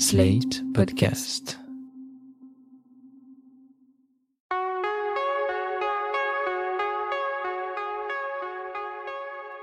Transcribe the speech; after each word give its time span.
Slate 0.00 0.62
Podcast. 0.74 1.58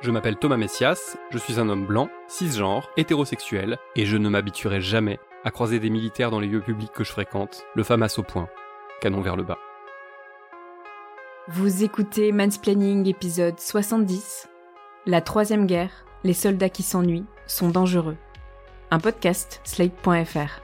Je 0.02 0.12
m'appelle 0.12 0.36
Thomas 0.36 0.58
Messias, 0.58 1.16
je 1.32 1.38
suis 1.38 1.58
un 1.58 1.70
homme 1.70 1.86
blanc, 1.86 2.10
cisgenre, 2.28 2.90
hétérosexuel, 2.98 3.78
et 3.96 4.06
je 4.06 4.18
ne 4.18 4.28
m'habituerai 4.28 4.82
jamais 4.82 5.20
à 5.46 5.52
croiser 5.52 5.80
des 5.80 5.90
militaires 5.90 6.32
dans 6.32 6.42
les 6.42 6.48
lieux 6.48 6.60
publics 6.60 6.92
que 6.92 7.06
je 7.06 7.14
fréquente, 7.14 7.64
le 7.74 7.84
FAMAS 7.84 8.16
au 8.18 8.24
point, 8.24 8.50
canon 9.00 9.22
vers 9.22 9.38
le 9.38 9.44
bas. 9.44 9.60
Vous 11.48 11.86
écoutez 11.86 12.34
Mansplaining 12.34 13.08
épisode 13.08 13.58
70, 13.58 14.50
La 15.06 15.22
troisième 15.22 15.66
guerre, 15.66 16.06
les 16.26 16.34
soldats 16.34 16.68
qui 16.68 16.84
s'ennuient 16.84 17.26
sont 17.48 17.70
dangereux. 17.70 18.18
Un 18.96 19.00
podcast 19.00 19.60
slate.fr. 19.66 20.62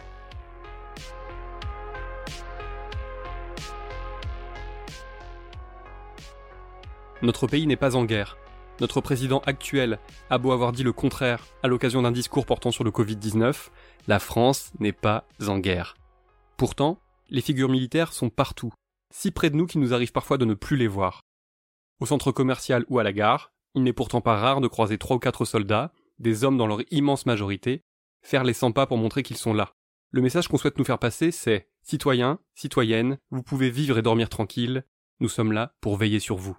Notre 7.22 7.48
pays 7.48 7.68
n'est 7.68 7.76
pas 7.76 7.98
en 7.98 8.06
guerre. 8.06 8.38
Notre 8.80 9.02
président 9.02 9.40
actuel 9.40 10.00
a 10.30 10.38
beau 10.38 10.54
avoir 10.54 10.72
dit 10.72 10.84
le 10.84 10.94
contraire 10.94 11.46
à 11.62 11.68
l'occasion 11.68 12.04
d'un 12.04 12.14
discours 12.14 12.46
portant 12.46 12.72
sur 12.72 12.86
le 12.86 12.92
Covid-19, 12.92 13.68
la 14.08 14.20
France 14.20 14.72
n'est 14.80 14.94
pas 14.94 15.28
en 15.46 15.60
guerre. 15.60 15.98
Pourtant, 16.56 17.02
les 17.30 17.42
figures 17.42 17.68
militaires 17.68 18.14
sont 18.14 18.30
partout, 18.30 18.72
si 19.14 19.32
près 19.32 19.50
de 19.50 19.58
nous 19.58 19.68
qu'il 19.68 19.82
nous 19.82 19.94
arrive 19.94 20.14
parfois 20.14 20.38
de 20.38 20.46
ne 20.46 20.54
plus 20.54 20.78
les 20.78 20.88
voir. 20.88 21.20
Au 22.00 22.06
centre 22.06 22.32
commercial 22.32 22.86
ou 22.88 22.98
à 22.98 23.04
la 23.04 23.12
gare, 23.12 23.52
il 23.76 23.84
n'est 23.84 23.92
pourtant 23.92 24.22
pas 24.22 24.38
rare 24.38 24.62
de 24.62 24.70
croiser 24.70 24.98
trois 24.98 25.18
ou 25.18 25.20
quatre 25.20 25.44
soldats, 25.44 25.92
des 26.20 26.46
hommes 26.46 26.58
dans 26.58 26.68
leur 26.68 26.80
immense 26.92 27.26
majorité, 27.26 27.84
faire 28.22 28.44
les 28.44 28.54
100 28.54 28.72
pas 28.72 28.88
pour 28.88 28.98
montrer 28.98 29.24
qu'ils 29.24 29.38
sont 29.38 29.54
là. 29.54 29.74
Le 30.12 30.22
message 30.22 30.48
qu'on 30.48 30.58
souhaite 30.58 30.78
nous 30.78 30.86
faire 30.86 31.00
passer, 31.00 31.32
c'est 31.32 31.70
Citoyens, 31.84 32.40
citoyennes, 32.54 33.18
vous 33.32 33.44
pouvez 33.44 33.70
vivre 33.70 33.98
et 33.98 34.02
dormir 34.02 34.30
tranquille, 34.30 34.86
nous 35.20 35.30
sommes 35.30 35.52
là 35.52 35.74
pour 35.82 35.98
veiller 35.98 36.20
sur 36.20 36.38
vous. 36.38 36.58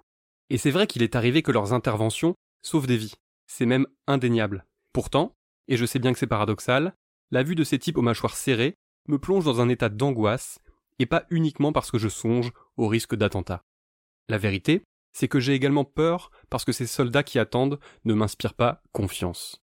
Et 0.49 0.57
c'est 0.57 0.71
vrai 0.71 0.87
qu'il 0.87 1.03
est 1.03 1.15
arrivé 1.15 1.41
que 1.41 1.51
leurs 1.51 1.73
interventions 1.73 2.35
sauvent 2.61 2.87
des 2.87 2.97
vies. 2.97 3.15
C'est 3.47 3.65
même 3.65 3.87
indéniable. 4.07 4.65
Pourtant, 4.91 5.35
et 5.67 5.77
je 5.77 5.85
sais 5.85 5.99
bien 5.99 6.13
que 6.13 6.19
c'est 6.19 6.27
paradoxal, 6.27 6.95
la 7.31 7.43
vue 7.43 7.55
de 7.55 7.63
ces 7.63 7.79
types 7.79 7.97
aux 7.97 8.03
mâchoires 8.03 8.35
serrées 8.35 8.75
me 9.07 9.17
plonge 9.17 9.45
dans 9.45 9.61
un 9.61 9.69
état 9.69 9.89
d'angoisse, 9.89 10.59
et 10.99 11.05
pas 11.05 11.25
uniquement 11.29 11.73
parce 11.73 11.89
que 11.89 11.97
je 11.97 12.09
songe 12.09 12.51
au 12.77 12.87
risque 12.87 13.15
d'attentat. 13.15 13.63
La 14.29 14.37
vérité, 14.37 14.83
c'est 15.13 15.27
que 15.27 15.39
j'ai 15.39 15.53
également 15.53 15.85
peur 15.85 16.31
parce 16.49 16.65
que 16.65 16.71
ces 16.71 16.87
soldats 16.87 17.23
qui 17.23 17.39
attendent 17.39 17.79
ne 18.05 18.13
m'inspirent 18.13 18.53
pas 18.53 18.81
confiance. 18.91 19.62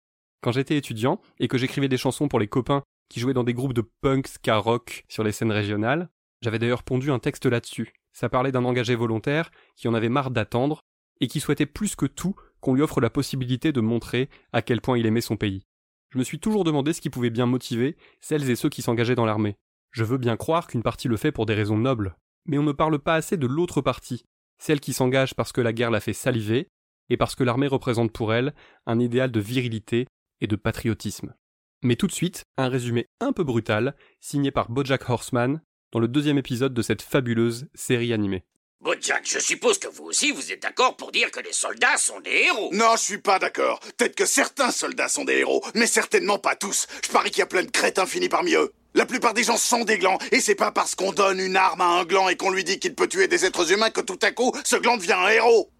Quand 0.43 0.51
j'étais 0.51 0.75
étudiant 0.75 1.21
et 1.39 1.47
que 1.47 1.57
j'écrivais 1.57 1.87
des 1.87 1.95
chansons 1.95 2.27
pour 2.27 2.37
les 2.37 2.49
copains 2.49 2.83
qui 3.09 3.21
jouaient 3.21 3.33
dans 3.33 3.45
des 3.45 3.53
groupes 3.53 3.73
de 3.73 3.89
punk 4.01 4.27
ska 4.27 4.57
rock 4.57 5.05
sur 5.07 5.23
les 5.23 5.31
scènes 5.31 5.53
régionales, 5.53 6.09
j'avais 6.41 6.59
d'ailleurs 6.59 6.83
pondu 6.83 7.11
un 7.11 7.19
texte 7.19 7.45
là-dessus. 7.45 7.93
Ça 8.11 8.27
parlait 8.27 8.51
d'un 8.51 8.65
engagé 8.65 8.93
volontaire 8.93 9.51
qui 9.77 9.87
en 9.87 9.93
avait 9.93 10.09
marre 10.09 10.31
d'attendre 10.31 10.81
et 11.21 11.27
qui 11.27 11.39
souhaitait 11.39 11.65
plus 11.65 11.95
que 11.95 12.05
tout 12.05 12.35
qu'on 12.59 12.73
lui 12.73 12.81
offre 12.81 12.99
la 12.99 13.09
possibilité 13.09 13.71
de 13.71 13.79
montrer 13.79 14.29
à 14.51 14.61
quel 14.61 14.81
point 14.81 14.97
il 14.97 15.05
aimait 15.05 15.21
son 15.21 15.37
pays. 15.37 15.63
Je 16.09 16.17
me 16.17 16.25
suis 16.25 16.39
toujours 16.39 16.65
demandé 16.65 16.91
ce 16.91 16.99
qui 16.99 17.09
pouvait 17.09 17.29
bien 17.29 17.45
motiver 17.45 17.95
celles 18.19 18.49
et 18.49 18.57
ceux 18.57 18.69
qui 18.69 18.81
s'engageaient 18.81 19.15
dans 19.15 19.25
l'armée. 19.25 19.55
Je 19.91 20.03
veux 20.03 20.17
bien 20.17 20.35
croire 20.35 20.67
qu'une 20.67 20.83
partie 20.83 21.07
le 21.07 21.15
fait 21.15 21.31
pour 21.31 21.45
des 21.45 21.55
raisons 21.55 21.77
nobles, 21.77 22.17
mais 22.47 22.57
on 22.57 22.63
ne 22.63 22.73
parle 22.73 22.99
pas 22.99 23.15
assez 23.15 23.37
de 23.37 23.47
l'autre 23.47 23.79
partie, 23.79 24.25
celle 24.57 24.81
qui 24.81 24.91
s'engage 24.91 25.35
parce 25.35 25.53
que 25.53 25.61
la 25.61 25.71
guerre 25.71 25.91
l'a 25.91 26.01
fait 26.01 26.11
saliver, 26.11 26.67
et 27.09 27.15
parce 27.15 27.35
que 27.35 27.45
l'armée 27.45 27.67
représente 27.67 28.11
pour 28.11 28.33
elle 28.33 28.53
un 28.85 28.99
idéal 28.99 29.31
de 29.31 29.39
virilité 29.39 30.05
et 30.43 30.47
de 30.47 30.55
patriotisme. 30.55 31.33
Mais 31.81 31.95
tout 31.95 32.07
de 32.07 32.11
suite, 32.11 32.43
un 32.57 32.69
résumé 32.69 33.09
un 33.19 33.33
peu 33.33 33.43
brutal, 33.43 33.95
signé 34.19 34.51
par 34.51 34.69
Bojack 34.69 35.09
Horseman, 35.09 35.61
dans 35.91 35.99
le 35.99 36.07
deuxième 36.07 36.37
épisode 36.37 36.73
de 36.73 36.81
cette 36.81 37.01
fabuleuse 37.01 37.67
série 37.73 38.13
animée. 38.13 38.43
Bojack, 38.81 39.23
je 39.25 39.39
suppose 39.39 39.79
que 39.79 39.87
vous 39.87 40.03
aussi 40.03 40.31
vous 40.31 40.51
êtes 40.51 40.61
d'accord 40.61 40.97
pour 40.97 41.11
dire 41.13 41.31
que 41.31 41.39
les 41.39 41.53
soldats 41.53 41.97
sont 41.97 42.19
des 42.19 42.47
héros. 42.47 42.69
Non, 42.73 42.95
je 42.97 43.01
suis 43.01 43.17
pas 43.17 43.39
d'accord. 43.39 43.79
Peut-être 43.97 44.15
que 44.15 44.25
certains 44.25 44.71
soldats 44.71 45.07
sont 45.07 45.23
des 45.23 45.37
héros, 45.37 45.63
mais 45.73 45.87
certainement 45.87 46.37
pas 46.37 46.55
tous. 46.55 46.87
Je 47.05 47.09
parie 47.09 47.31
qu'il 47.31 47.39
y 47.39 47.43
a 47.43 47.47
plein 47.47 47.63
de 47.63 47.71
crétins 47.71 48.05
finis 48.05 48.27
parmi 48.27 48.53
eux. 48.55 48.73
La 48.93 49.05
plupart 49.05 49.33
des 49.33 49.43
gens 49.43 49.57
sont 49.57 49.85
des 49.85 49.97
glands, 49.97 50.19
et 50.31 50.41
c'est 50.41 50.55
pas 50.55 50.71
parce 50.71 50.95
qu'on 50.95 51.13
donne 51.13 51.39
une 51.39 51.55
arme 51.55 51.81
à 51.81 51.85
un 51.85 52.03
gland 52.03 52.27
et 52.27 52.35
qu'on 52.35 52.51
lui 52.51 52.65
dit 52.65 52.79
qu'il 52.79 52.93
peut 52.93 53.07
tuer 53.07 53.27
des 53.27 53.45
êtres 53.45 53.71
humains 53.71 53.89
que 53.89 54.01
tout 54.01 54.19
à 54.21 54.31
coup, 54.31 54.51
ce 54.65 54.75
gland 54.75 54.97
devient 54.97 55.13
un 55.13 55.29
héros. 55.29 55.71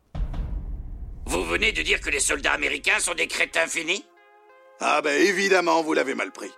Vous 1.26 1.44
venez 1.44 1.72
de 1.72 1.82
dire 1.82 2.00
que 2.02 2.10
les 2.10 2.20
soldats 2.20 2.54
américains 2.54 3.00
sont 3.00 3.14
des 3.14 3.28
crétins 3.28 3.68
finis 3.68 4.06
Ah 4.80 5.02
ben 5.04 5.22
évidemment, 5.22 5.82
vous 5.82 5.94
l'avez 5.94 6.16
mal 6.16 6.32
pris. 6.32 6.52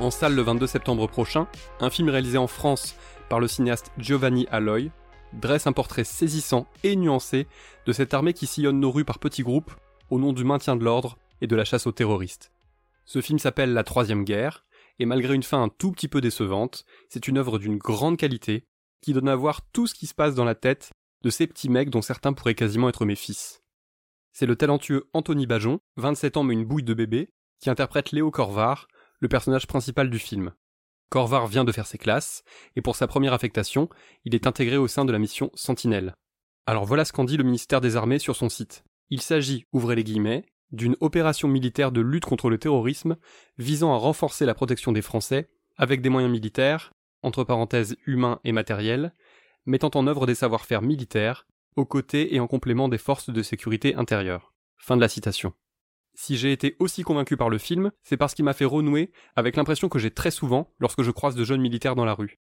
En 0.00 0.10
salle 0.10 0.34
le 0.34 0.42
22 0.42 0.66
septembre 0.66 1.06
prochain, 1.08 1.46
un 1.80 1.90
film 1.90 2.08
réalisé 2.08 2.38
en 2.38 2.46
France 2.46 2.96
par 3.28 3.38
le 3.38 3.48
cinéaste 3.48 3.92
Giovanni 3.98 4.46
Alloy 4.50 4.90
dresse 5.34 5.66
un 5.66 5.72
portrait 5.72 6.04
saisissant 6.04 6.66
et 6.82 6.96
nuancé 6.96 7.46
de 7.86 7.92
cette 7.92 8.14
armée 8.14 8.32
qui 8.32 8.46
sillonne 8.46 8.80
nos 8.80 8.90
rues 8.90 9.04
par 9.04 9.18
petits 9.18 9.42
groupes 9.42 9.72
au 10.08 10.18
nom 10.18 10.32
du 10.32 10.44
maintien 10.44 10.74
de 10.76 10.84
l'ordre 10.84 11.18
et 11.40 11.46
de 11.46 11.56
la 11.56 11.64
chasse 11.64 11.86
aux 11.86 11.92
terroristes. 11.92 12.50
Ce 13.04 13.20
film 13.20 13.38
s'appelle 13.38 13.72
La 13.72 13.84
Troisième 13.84 14.24
Guerre, 14.24 14.64
et 14.98 15.06
malgré 15.06 15.34
une 15.34 15.42
fin 15.42 15.62
un 15.62 15.68
tout 15.68 15.92
petit 15.92 16.08
peu 16.08 16.20
décevante, 16.20 16.84
c'est 17.08 17.28
une 17.28 17.38
œuvre 17.38 17.58
d'une 17.58 17.78
grande 17.78 18.16
qualité 18.16 18.64
qui 19.00 19.12
donne 19.12 19.28
à 19.28 19.36
voir 19.36 19.62
tout 19.72 19.86
ce 19.86 19.94
qui 19.94 20.06
se 20.06 20.14
passe 20.14 20.34
dans 20.34 20.44
la 20.44 20.54
tête 20.54 20.92
de 21.22 21.30
ces 21.30 21.46
petits 21.46 21.68
mecs 21.68 21.90
dont 21.90 22.02
certains 22.02 22.32
pourraient 22.32 22.54
quasiment 22.54 22.88
être 22.88 23.04
mes 23.04 23.16
fils. 23.16 23.62
C'est 24.32 24.46
le 24.46 24.56
talentueux 24.56 25.08
Anthony 25.12 25.46
Bajon, 25.46 25.80
27 25.96 26.36
ans 26.36 26.44
mais 26.44 26.54
une 26.54 26.64
bouille 26.64 26.82
de 26.82 26.94
bébé, 26.94 27.30
qui 27.60 27.70
interprète 27.70 28.12
Léo 28.12 28.30
Corvar, 28.30 28.88
le 29.18 29.28
personnage 29.28 29.66
principal 29.66 30.08
du 30.08 30.18
film. 30.18 30.52
Corvar 31.10 31.46
vient 31.46 31.64
de 31.64 31.72
faire 31.72 31.86
ses 31.86 31.98
classes, 31.98 32.42
et 32.76 32.82
pour 32.82 32.96
sa 32.96 33.06
première 33.06 33.32
affectation, 33.32 33.88
il 34.24 34.34
est 34.34 34.46
intégré 34.46 34.76
au 34.76 34.86
sein 34.86 35.04
de 35.04 35.12
la 35.12 35.18
mission 35.18 35.50
Sentinelle. 35.54 36.14
Alors 36.66 36.84
voilà 36.84 37.04
ce 37.04 37.12
qu'en 37.12 37.24
dit 37.24 37.36
le 37.36 37.44
ministère 37.44 37.80
des 37.80 37.96
Armées 37.96 38.20
sur 38.20 38.36
son 38.36 38.48
site. 38.48 38.84
Il 39.10 39.20
s'agit, 39.20 39.66
ouvrez 39.72 39.96
les 39.96 40.04
guillemets, 40.04 40.46
d'une 40.70 40.96
opération 41.00 41.48
militaire 41.48 41.90
de 41.90 42.00
lutte 42.00 42.24
contre 42.24 42.48
le 42.48 42.58
terrorisme 42.58 43.16
visant 43.58 43.92
à 43.92 43.96
renforcer 43.96 44.46
la 44.46 44.54
protection 44.54 44.92
des 44.92 45.02
Français 45.02 45.48
avec 45.76 46.00
des 46.00 46.10
moyens 46.10 46.32
militaires, 46.32 46.92
entre 47.22 47.42
parenthèses 47.42 47.96
humains 48.06 48.38
et 48.44 48.52
matériels, 48.52 49.12
mettant 49.66 49.90
en 49.94 50.06
œuvre 50.06 50.26
des 50.26 50.34
savoir-faire 50.34 50.82
militaires 50.82 51.46
aux 51.76 51.84
côtés 51.84 52.34
et 52.34 52.40
en 52.40 52.46
complément 52.46 52.88
des 52.88 52.98
forces 52.98 53.30
de 53.30 53.42
sécurité 53.42 53.94
intérieure. 53.94 54.52
Fin 54.76 54.96
de 54.96 55.00
la 55.00 55.08
citation. 55.08 55.52
Si 56.14 56.36
j'ai 56.36 56.52
été 56.52 56.76
aussi 56.78 57.02
convaincu 57.02 57.36
par 57.36 57.48
le 57.48 57.58
film, 57.58 57.92
c'est 58.02 58.16
parce 58.16 58.34
qu'il 58.34 58.44
m'a 58.44 58.52
fait 58.52 58.64
renouer 58.64 59.12
avec 59.36 59.56
l'impression 59.56 59.88
que 59.88 59.98
j'ai 59.98 60.10
très 60.10 60.30
souvent 60.30 60.72
lorsque 60.78 61.02
je 61.02 61.10
croise 61.10 61.36
de 61.36 61.44
jeunes 61.44 61.60
militaires 61.60 61.94
dans 61.94 62.04
la 62.04 62.14
rue. 62.14 62.38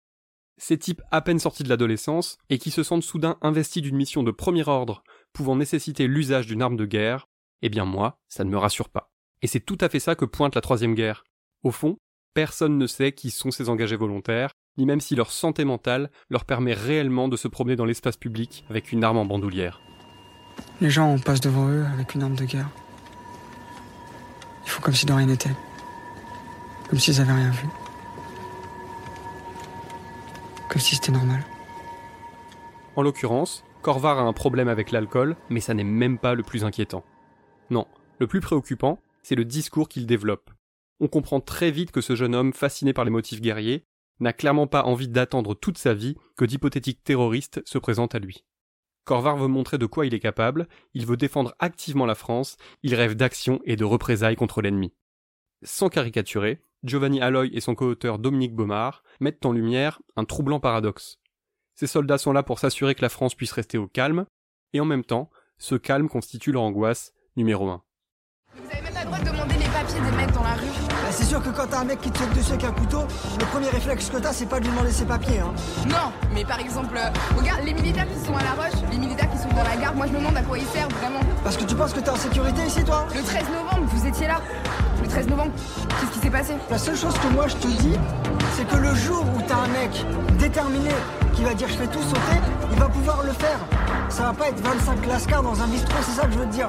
Ces 0.58 0.78
types 0.78 1.02
à 1.12 1.22
peine 1.22 1.40
sortis 1.40 1.64
de 1.64 1.70
l'adolescence 1.70 2.38
et 2.50 2.58
qui 2.58 2.72
se 2.72 2.84
sentent 2.84 3.04
soudain 3.04 3.38
investis 3.42 3.82
d'une 3.82 3.96
mission 3.96 4.24
de 4.24 4.32
premier 4.32 4.68
ordre 4.68 5.04
pouvant 5.32 5.56
nécessiter 5.56 6.08
l'usage 6.08 6.48
d'une 6.48 6.62
arme 6.62 6.76
de 6.76 6.86
guerre, 6.86 7.30
eh 7.62 7.70
bien 7.70 7.86
moi, 7.86 8.20
ça 8.28 8.44
ne 8.44 8.50
me 8.50 8.58
rassure 8.58 8.90
pas. 8.90 9.12
Et 9.42 9.48
c'est 9.48 9.62
tout 9.62 9.78
à 9.80 9.88
fait 9.88 10.00
ça 10.00 10.16
que 10.16 10.26
pointe 10.26 10.56
la 10.56 10.62
troisième 10.62 10.96
guerre. 10.96 11.24
Au 11.64 11.72
fond, 11.72 11.98
personne 12.34 12.78
ne 12.78 12.88
sait 12.88 13.14
qui 13.14 13.32
sont 13.32 13.52
ces 13.52 13.70
engagés 13.70 13.96
volontaires, 13.96 14.52
ni 14.80 14.86
même 14.86 15.02
si 15.02 15.14
leur 15.14 15.32
santé 15.32 15.66
mentale 15.66 16.10
leur 16.30 16.46
permet 16.46 16.74
réellement 16.74 17.28
de 17.28 17.38
se 17.38 17.48
promener 17.48 17.76
dans 17.76 17.86
l'espace 17.86 18.18
public 18.18 18.64
avec 18.70 18.92
une 18.92 19.04
arme 19.04 19.18
en 19.18 19.26
bandoulière. 19.26 19.82
Les 20.82 20.90
gens, 20.90 21.10
on 21.10 21.20
passe 21.20 21.42
devant 21.42 21.68
eux 21.68 21.86
avec 21.94 22.16
une 22.16 22.24
arme 22.24 22.36
de 22.36 22.46
guerre. 22.46 22.70
Ils 24.66 24.70
font 24.70 24.82
comme 24.82 24.94
si 24.94 25.06
de 25.06 25.14
rien 25.14 25.28
n'était. 25.28 25.52
Comme 26.90 26.98
s'ils 26.98 27.20
avaient 27.22 27.34
rien 27.34 27.52
vu. 27.52 27.68
Comme 30.70 30.82
si 30.82 30.96
c'était 30.96 31.12
normal. 31.12 31.44
En 32.96 33.02
l'occurrence, 33.02 33.64
Corvar 33.82 34.20
a 34.20 34.24
un 34.24 34.34
problème 34.34 34.68
avec 34.68 34.92
l'alcool, 34.92 35.36
mais 35.50 35.60
ça 35.60 35.74
n'est 35.74 35.84
même 35.84 36.18
pas 36.18 36.36
le 36.36 36.44
plus 36.44 36.64
inquiétant. 36.64 37.04
Non, 37.70 37.88
le 38.20 38.28
plus 38.28 38.42
préoccupant, 38.42 39.00
c'est 39.24 39.36
le 39.36 39.46
discours 39.46 39.90
qu'il 39.90 40.06
développe. 40.06 40.52
On 41.00 41.08
comprend 41.08 41.40
très 41.40 41.72
vite 41.72 41.92
que 41.92 42.02
ce 42.02 42.16
jeune 42.16 42.36
homme, 42.36 42.54
fasciné 42.54 42.94
par 42.94 43.06
les 43.06 43.12
motifs 43.12 43.42
guerriers, 43.42 43.86
n'a 44.20 44.34
clairement 44.34 44.68
pas 44.68 44.84
envie 44.84 45.08
d'attendre 45.08 45.56
toute 45.56 45.78
sa 45.78 45.94
vie 45.94 46.16
que 46.36 46.46
d'hypothétiques 46.46 47.04
terroristes 47.04 47.62
se 47.66 47.78
présentent 47.78 48.16
à 48.16 48.20
lui. 48.20 48.46
Corvar 49.06 49.38
veut 49.38 49.48
montrer 49.48 49.78
de 49.78 49.86
quoi 49.86 50.06
il 50.06 50.14
est 50.14 50.20
capable, 50.20 50.68
il 50.94 51.06
veut 51.06 51.18
défendre 51.18 51.56
activement 51.60 52.06
la 52.06 52.16
France, 52.16 52.58
il 52.84 52.94
rêve 52.96 53.16
d'action 53.16 53.60
et 53.66 53.76
de 53.76 53.86
représailles 53.86 54.36
contre 54.36 54.62
l'ennemi. 54.62 54.94
Sans 55.64 55.90
caricaturer, 55.90 56.62
Giovanni 56.84 57.22
Alloy 57.22 57.50
et 57.54 57.60
son 57.60 57.76
coauteur 57.76 58.20
Dominique 58.20 58.56
Baumard 58.56 59.04
mettent 59.20 59.46
en 59.46 59.52
lumière 59.52 60.02
un 60.16 60.26
troublant 60.26 60.60
paradoxe. 60.60 61.20
Ces 61.76 61.88
soldats 61.88 62.18
sont 62.18 62.34
là 62.34 62.44
pour 62.44 62.60
s'assurer 62.60 62.96
que 62.96 63.02
la 63.02 63.10
France 63.10 63.36
puisse 63.36 63.52
rester 63.52 63.78
au 63.78 63.88
calme, 63.88 64.26
et 64.74 64.80
en 64.80 64.86
même 64.86 65.04
temps, 65.04 65.30
ce 65.58 65.76
calme 65.76 66.08
constitue 66.08 66.52
leur 66.52 66.62
angoisse 66.62 67.14
numéro 67.36 67.70
1 67.70 67.84
des 69.96 70.12
mecs 70.18 70.32
dans 70.32 70.44
la 70.44 70.54
rue. 70.54 70.68
Bah, 70.90 71.10
c'est 71.12 71.24
sûr 71.26 71.42
que 71.42 71.50
quand 71.50 71.66
t'as 71.70 71.80
un 71.80 71.84
mec 71.86 72.02
qui 72.02 72.12
te 72.12 72.18
saute 72.20 72.34
dessus 72.34 72.52
avec 72.52 72.64
un 72.66 72.72
couteau, 72.72 73.08
le 73.40 73.46
premier 73.46 73.70
réflexe 73.70 74.10
que 74.10 74.18
t'as, 74.18 74.34
c'est 74.34 74.46
pas 74.46 74.60
de 74.60 74.66
lui 74.66 74.72
demander 74.72 74.92
ses 74.92 75.06
papiers. 75.06 75.40
Hein. 75.40 75.54
Non, 75.88 76.12
mais 76.34 76.46
par 76.46 76.60
exemple, 76.60 76.96
euh, 76.98 77.10
regarde, 77.38 77.62
les 77.66 77.74
militaires 77.74 78.08
qui 78.08 78.26
sont 78.26 78.36
à 78.36 78.44
la 78.44 78.52
roche, 78.52 78.80
les 78.92 78.98
militaires 78.98 79.30
qui 79.32 79.38
sont 79.38 79.50
dans 79.50 79.64
la 79.64 79.76
garde, 79.76 79.96
moi 79.96 80.06
je 80.08 80.14
me 80.14 80.20
demande 80.20 80.38
à 80.38 80.42
quoi 80.42 80.58
ils 80.58 80.68
servent 80.68 80.94
vraiment. 80.94 81.20
Parce 81.44 81.58
que 81.58 81.64
tu 81.64 81.76
penses 81.76 81.94
que 81.94 82.00
t'es 82.00 82.10
en 82.10 82.16
sécurité 82.16 82.62
ici, 82.66 82.84
toi? 82.84 83.08
Le 83.16 83.22
13 83.22 83.44
novembre, 83.50 83.88
vous 83.92 84.08
étiez 84.08 84.28
là. 84.28 84.42
Le 85.02 85.08
13 85.08 85.28
novembre, 85.30 85.52
qu'est-ce 86.00 86.12
qui 86.12 86.20
s'est 86.20 86.30
passé? 86.30 86.54
La 86.70 86.78
seule 86.78 86.98
chose 86.98 87.18
que 87.18 87.28
moi 87.34 87.48
je 87.48 87.56
te 87.56 87.68
dis, 87.68 87.96
c'est 88.56 88.68
que 88.68 88.76
le 88.76 88.94
jour 88.96 89.26
où 89.36 89.42
t'as 89.48 89.56
un 89.56 89.68
mec 89.68 90.06
déterminé 90.38 90.92
qui 91.34 91.44
va 91.44 91.54
dire 91.54 91.68
je 91.68 91.76
fais 91.76 91.88
tout 91.88 92.02
sauter, 92.02 92.40
il 92.72 92.78
va 92.78 92.90
pouvoir 92.90 93.24
le 93.24 93.32
faire. 93.32 93.60
Ça 94.10 94.24
va 94.24 94.34
pas 94.34 94.50
être 94.50 94.60
25 94.62 95.06
lascars 95.08 95.44
dans 95.44 95.62
un 95.62 95.68
bistrot, 95.68 95.98
c'est 96.02 96.20
ça 96.20 96.28
que 96.28 96.34
je 96.34 96.40
veux 96.40 96.46
te 96.46 96.54
dire. 96.54 96.68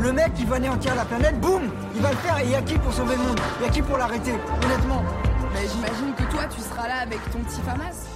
Le 0.00 0.12
mec 0.12 0.34
qui 0.34 0.44
va 0.44 0.56
anéantir 0.56 0.94
la 0.94 1.04
planète, 1.04 1.40
boum, 1.40 1.62
il 1.94 2.02
va 2.02 2.10
le 2.10 2.16
faire 2.16 2.38
et 2.38 2.44
il 2.44 2.50
y 2.50 2.54
a 2.54 2.62
qui 2.62 2.74
pour 2.78 2.92
sauver 2.92 3.16
le 3.16 3.22
monde? 3.22 3.40
Il 3.58 3.66
y 3.66 3.68
a 3.68 3.72
qui 3.72 3.80
pour 3.80 3.96
l'arrêter 3.96 4.32
Honnêtement? 4.62 5.02
Bah, 5.02 5.60
j'imagine 5.72 6.14
que 6.14 6.30
toi, 6.30 6.44
tu 6.54 6.60
seras 6.60 6.86
là 6.86 6.96
avec 6.96 7.18
ton 7.30 7.38
petit 7.38 7.60
FAMAS. 7.62 8.06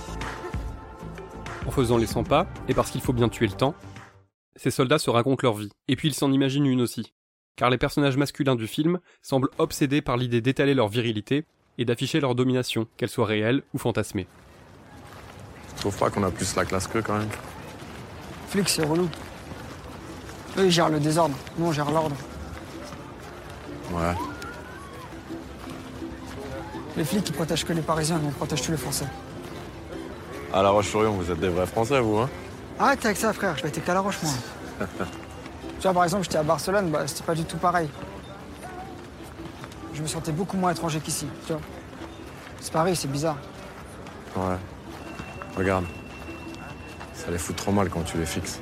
En 1.66 1.70
faisant 1.70 1.96
les 1.96 2.06
100 2.06 2.24
pas, 2.24 2.46
et 2.68 2.74
parce 2.74 2.90
qu'il 2.90 3.00
faut 3.00 3.14
bien 3.14 3.30
tuer 3.30 3.46
le 3.46 3.54
temps, 3.54 3.74
ces 4.56 4.70
soldats 4.70 4.98
se 4.98 5.08
racontent 5.08 5.40
leur 5.42 5.54
vie, 5.54 5.70
et 5.88 5.96
puis 5.96 6.08
ils 6.08 6.14
s'en 6.14 6.30
imaginent 6.32 6.66
une 6.66 6.82
aussi. 6.82 7.14
Car 7.56 7.70
les 7.70 7.78
personnages 7.78 8.18
masculins 8.18 8.56
du 8.56 8.66
film 8.66 9.00
semblent 9.22 9.50
obsédés 9.56 10.02
par 10.02 10.18
l'idée 10.18 10.42
d'étaler 10.42 10.74
leur 10.74 10.88
virilité 10.88 11.46
et 11.78 11.86
d'afficher 11.86 12.20
leur 12.20 12.34
domination, 12.34 12.88
qu'elle 12.98 13.08
soit 13.08 13.26
réelle 13.26 13.62
ou 13.72 13.78
fantasmée. 13.78 14.26
Tu 15.70 15.80
trouves 15.80 15.96
pas 15.96 16.10
qu'on 16.10 16.24
a 16.24 16.30
plus 16.30 16.54
la 16.56 16.66
classe 16.66 16.86
qu'eux 16.86 17.00
quand 17.00 17.16
même 17.16 17.28
Flics, 18.48 18.68
c'est 18.68 18.84
relou. 18.84 19.08
Eux, 20.58 20.66
ils 20.66 20.70
gèrent 20.70 20.88
le 20.88 21.00
désordre. 21.00 21.34
Nous, 21.58 21.66
on 21.66 21.72
gère 21.72 21.90
l'ordre. 21.90 22.16
Ouais. 23.92 24.14
Les 26.96 27.04
flics, 27.04 27.28
ils 27.28 27.32
protègent 27.32 27.64
que 27.64 27.72
les 27.72 27.82
Parisiens, 27.82 28.18
nous, 28.18 28.28
on 28.28 28.32
protège 28.32 28.62
tous 28.62 28.72
les 28.72 28.76
Français. 28.76 29.06
À 30.52 30.62
La 30.62 30.70
Roche-sur-Yon, 30.70 31.12
vous 31.12 31.30
êtes 31.30 31.38
des 31.40 31.48
vrais 31.48 31.66
Français, 31.66 32.00
vous, 32.00 32.18
hein 32.18 32.28
Arrête 32.78 33.04
avec 33.04 33.16
ça, 33.16 33.32
frère. 33.32 33.56
Je 33.56 33.62
vais 33.62 33.68
être 33.68 33.84
qu'à 33.84 33.94
La 33.94 34.00
Roche, 34.00 34.18
moi. 34.22 34.32
tu 34.88 35.82
vois, 35.82 35.92
par 35.92 36.04
exemple, 36.04 36.24
j'étais 36.24 36.38
à 36.38 36.42
Barcelone, 36.42 36.90
bah, 36.90 37.06
c'était 37.06 37.24
pas 37.24 37.34
du 37.34 37.44
tout 37.44 37.56
pareil. 37.56 37.88
Je 39.94 40.02
me 40.02 40.06
sentais 40.06 40.32
beaucoup 40.32 40.56
moins 40.56 40.72
étranger 40.72 40.98
qu'ici, 41.00 41.26
tu 41.46 41.52
vois. 41.52 41.62
C'est 42.60 42.72
pareil, 42.72 42.96
c'est 42.96 43.10
bizarre. 43.10 43.36
Ouais. 44.36 44.56
Regarde. 45.56 45.84
Ça 47.14 47.30
les 47.30 47.38
fout 47.38 47.54
trop 47.54 47.72
mal 47.72 47.88
quand 47.90 48.02
tu 48.02 48.16
les 48.16 48.26
fixes. 48.26 48.58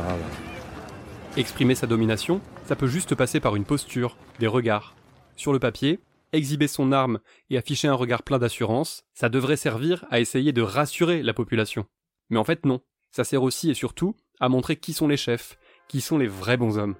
Voilà. 0.00 0.18
Exprimer 1.36 1.74
sa 1.74 1.86
domination, 1.86 2.40
ça 2.64 2.76
peut 2.76 2.86
juste 2.86 3.14
passer 3.14 3.40
par 3.40 3.56
une 3.56 3.64
posture, 3.64 4.16
des 4.38 4.46
regards. 4.46 4.94
Sur 5.36 5.52
le 5.52 5.58
papier, 5.58 6.00
exhiber 6.32 6.68
son 6.68 6.92
arme 6.92 7.20
et 7.50 7.58
afficher 7.58 7.88
un 7.88 7.94
regard 7.94 8.22
plein 8.22 8.38
d'assurance, 8.38 9.04
ça 9.14 9.28
devrait 9.28 9.56
servir 9.56 10.04
à 10.10 10.20
essayer 10.20 10.52
de 10.52 10.62
rassurer 10.62 11.22
la 11.22 11.34
population. 11.34 11.86
Mais 12.30 12.38
en 12.38 12.44
fait 12.44 12.66
non, 12.66 12.80
ça 13.10 13.24
sert 13.24 13.42
aussi 13.42 13.70
et 13.70 13.74
surtout 13.74 14.16
à 14.40 14.48
montrer 14.48 14.76
qui 14.76 14.92
sont 14.92 15.08
les 15.08 15.16
chefs, 15.16 15.58
qui 15.88 16.00
sont 16.00 16.18
les 16.18 16.26
vrais 16.26 16.56
bons 16.56 16.78
hommes. 16.78 16.96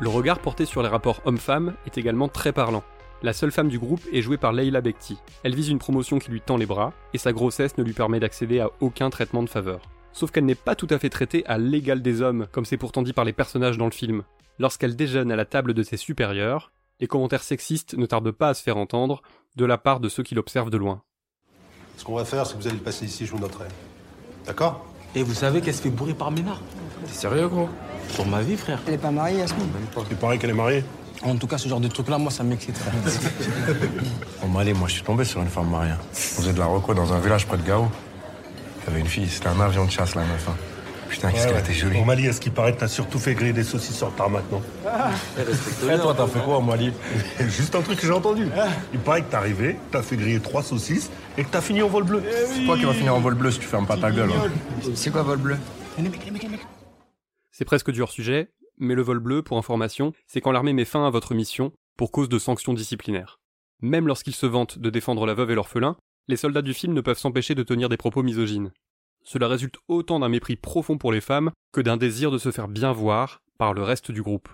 Le 0.00 0.08
regard 0.08 0.38
porté 0.38 0.64
sur 0.64 0.82
les 0.82 0.88
rapports 0.88 1.20
hommes-femmes 1.26 1.74
est 1.84 1.98
également 1.98 2.28
très 2.28 2.52
parlant. 2.52 2.82
La 3.22 3.34
seule 3.34 3.52
femme 3.52 3.68
du 3.68 3.78
groupe 3.78 4.00
est 4.14 4.22
jouée 4.22 4.38
par 4.38 4.52
Leila 4.52 4.80
Bekti. 4.80 5.18
Elle 5.42 5.54
vise 5.54 5.68
une 5.68 5.78
promotion 5.78 6.18
qui 6.18 6.30
lui 6.30 6.40
tend 6.40 6.56
les 6.56 6.64
bras, 6.64 6.94
et 7.12 7.18
sa 7.18 7.32
grossesse 7.32 7.76
ne 7.76 7.84
lui 7.84 7.92
permet 7.92 8.18
d'accéder 8.18 8.60
à 8.60 8.70
aucun 8.80 9.10
traitement 9.10 9.42
de 9.42 9.48
faveur. 9.48 9.82
Sauf 10.12 10.30
qu'elle 10.30 10.46
n'est 10.46 10.54
pas 10.54 10.74
tout 10.74 10.86
à 10.88 10.98
fait 10.98 11.10
traitée 11.10 11.44
à 11.44 11.58
l'égal 11.58 12.00
des 12.00 12.22
hommes, 12.22 12.46
comme 12.50 12.64
c'est 12.64 12.78
pourtant 12.78 13.02
dit 13.02 13.12
par 13.12 13.26
les 13.26 13.34
personnages 13.34 13.76
dans 13.76 13.84
le 13.84 13.90
film. 13.90 14.22
Lorsqu'elle 14.58 14.96
déjeune 14.96 15.30
à 15.30 15.36
la 15.36 15.44
table 15.44 15.74
de 15.74 15.82
ses 15.82 15.98
supérieurs, 15.98 16.72
les 16.98 17.06
commentaires 17.06 17.42
sexistes 17.42 17.94
ne 17.94 18.06
tardent 18.06 18.30
pas 18.30 18.48
à 18.48 18.54
se 18.54 18.62
faire 18.62 18.78
entendre 18.78 19.20
de 19.54 19.66
la 19.66 19.76
part 19.76 20.00
de 20.00 20.08
ceux 20.08 20.22
qui 20.22 20.34
l'observent 20.34 20.70
de 20.70 20.78
loin. 20.78 21.02
Ce 21.98 22.04
qu'on 22.04 22.14
va 22.14 22.24
faire, 22.24 22.46
c'est 22.46 22.56
que 22.56 22.62
vous 22.62 22.68
allez 22.68 22.78
passer 22.78 23.04
ici, 23.04 23.26
je 23.26 23.32
vous 23.32 23.38
noterai. 23.38 23.66
D'accord? 24.46 24.86
Et 25.14 25.22
vous 25.22 25.34
savez 25.34 25.60
qu'elle 25.60 25.74
se 25.74 25.82
fait 25.82 25.90
bourrer 25.90 26.14
par 26.14 26.30
Ménard? 26.30 26.60
T'es 27.04 27.12
sérieux, 27.12 27.48
gros? 27.48 27.68
Pour 28.16 28.26
ma 28.26 28.40
vie, 28.40 28.56
frère. 28.56 28.80
Elle 28.86 28.94
est 28.94 28.98
pas 28.98 29.10
mariée, 29.10 29.38
Yasmine? 29.38 29.68
Il 30.10 30.16
paraît 30.16 30.38
qu'elle 30.38 30.50
est 30.50 30.54
mariée. 30.54 30.84
En 31.22 31.36
tout 31.36 31.46
cas, 31.46 31.58
ce 31.58 31.68
genre 31.68 31.80
de 31.80 31.88
truc-là, 31.88 32.16
moi, 32.18 32.30
ça 32.30 32.42
m'excite. 32.42 32.80
Au 34.42 34.46
Mali, 34.48 34.72
moi, 34.72 34.88
je 34.88 34.94
suis 34.94 35.02
tombé 35.02 35.24
sur 35.24 35.40
une 35.42 35.48
femme 35.48 35.68
mariée. 35.68 35.92
On 36.12 36.14
faisait 36.14 36.52
de 36.54 36.58
la 36.58 36.66
reco 36.66 36.94
dans 36.94 37.12
un 37.12 37.20
village 37.20 37.46
près 37.46 37.58
de 37.58 37.62
Gao. 37.62 37.88
Il 38.82 38.88
y 38.88 38.90
avait 38.92 39.00
une 39.00 39.06
fille, 39.06 39.28
c'était 39.28 39.48
un 39.48 39.60
avion 39.60 39.84
de 39.84 39.90
chasse, 39.90 40.14
la 40.14 40.22
meuf. 40.22 40.48
hein. 40.48 40.54
Putain, 41.10 41.30
qu'est-ce 41.32 41.46
Ouais, 41.48 41.52
qu'elle 41.54 41.60
était 41.60 41.72
jolie. 41.74 41.98
Au 42.00 42.04
Mali, 42.04 42.28
à 42.28 42.32
ce 42.32 42.40
qui 42.40 42.50
paraît, 42.50 42.72
t'as 42.74 42.86
surtout 42.88 43.18
fait 43.18 43.34
griller 43.34 43.52
des 43.52 43.64
saucisses 43.64 44.00
le 44.00 44.08
tarmac, 44.16 44.44
non 44.50 44.62
Et 45.92 45.98
toi, 45.98 46.14
t'as 46.16 46.26
fait 46.28 46.38
quoi 46.38 46.58
au 46.58 46.62
Mali 46.62 46.92
Juste 47.40 47.74
un 47.74 47.82
truc 47.82 47.98
que 48.00 48.06
j'ai 48.06 48.12
entendu. 48.12 48.46
Il 48.94 49.00
paraît 49.00 49.22
que 49.22 49.30
t'es 49.30 49.36
arrivé, 49.36 49.76
t'as 49.90 50.02
fait 50.02 50.16
griller 50.16 50.38
trois 50.40 50.62
saucisses 50.62 51.10
et 51.36 51.42
que 51.44 51.48
t'as 51.50 51.60
fini 51.60 51.82
en 51.82 51.88
vol 51.88 52.04
bleu. 52.04 52.22
C'est 52.54 52.64
toi 52.64 52.76
qui 52.78 52.84
vas 52.84 52.94
finir 52.94 53.14
en 53.14 53.20
vol 53.20 53.34
bleu 53.34 53.50
si 53.50 53.58
tu 53.58 53.66
fermes 53.66 53.86
pas 53.86 53.96
ta 53.96 54.10
gueule. 54.12 54.30
hein. 54.30 54.50
C'est 54.94 55.10
quoi, 55.10 55.22
vol 55.22 55.38
bleu 55.38 55.56
C'est 57.50 57.64
presque 57.64 57.90
du 57.90 58.00
hors-sujet, 58.02 58.48
mais 58.80 58.94
le 58.94 59.02
vol 59.02 59.20
bleu, 59.20 59.42
pour 59.42 59.58
information, 59.58 60.12
c'est 60.26 60.40
quand 60.40 60.52
l'armée 60.52 60.72
met 60.72 60.84
fin 60.84 61.06
à 61.06 61.10
votre 61.10 61.34
mission 61.34 61.72
pour 61.96 62.10
cause 62.10 62.28
de 62.28 62.38
sanctions 62.38 62.74
disciplinaires. 62.74 63.38
Même 63.82 64.06
lorsqu'ils 64.06 64.34
se 64.34 64.46
vantent 64.46 64.78
de 64.78 64.90
défendre 64.90 65.26
la 65.26 65.34
veuve 65.34 65.52
et 65.52 65.54
l'orphelin, 65.54 65.96
les 66.28 66.36
soldats 66.36 66.62
du 66.62 66.74
film 66.74 66.92
ne 66.92 67.00
peuvent 67.00 67.18
s'empêcher 67.18 67.54
de 67.54 67.62
tenir 67.62 67.88
des 67.88 67.96
propos 67.96 68.22
misogynes. 68.22 68.72
Cela 69.22 69.48
résulte 69.48 69.76
autant 69.88 70.18
d'un 70.18 70.28
mépris 70.28 70.56
profond 70.56 70.98
pour 70.98 71.12
les 71.12 71.20
femmes 71.20 71.50
que 71.72 71.80
d'un 71.80 71.96
désir 71.96 72.30
de 72.30 72.38
se 72.38 72.50
faire 72.50 72.68
bien 72.68 72.92
voir 72.92 73.42
par 73.58 73.74
le 73.74 73.82
reste 73.82 74.10
du 74.10 74.22
groupe. 74.22 74.48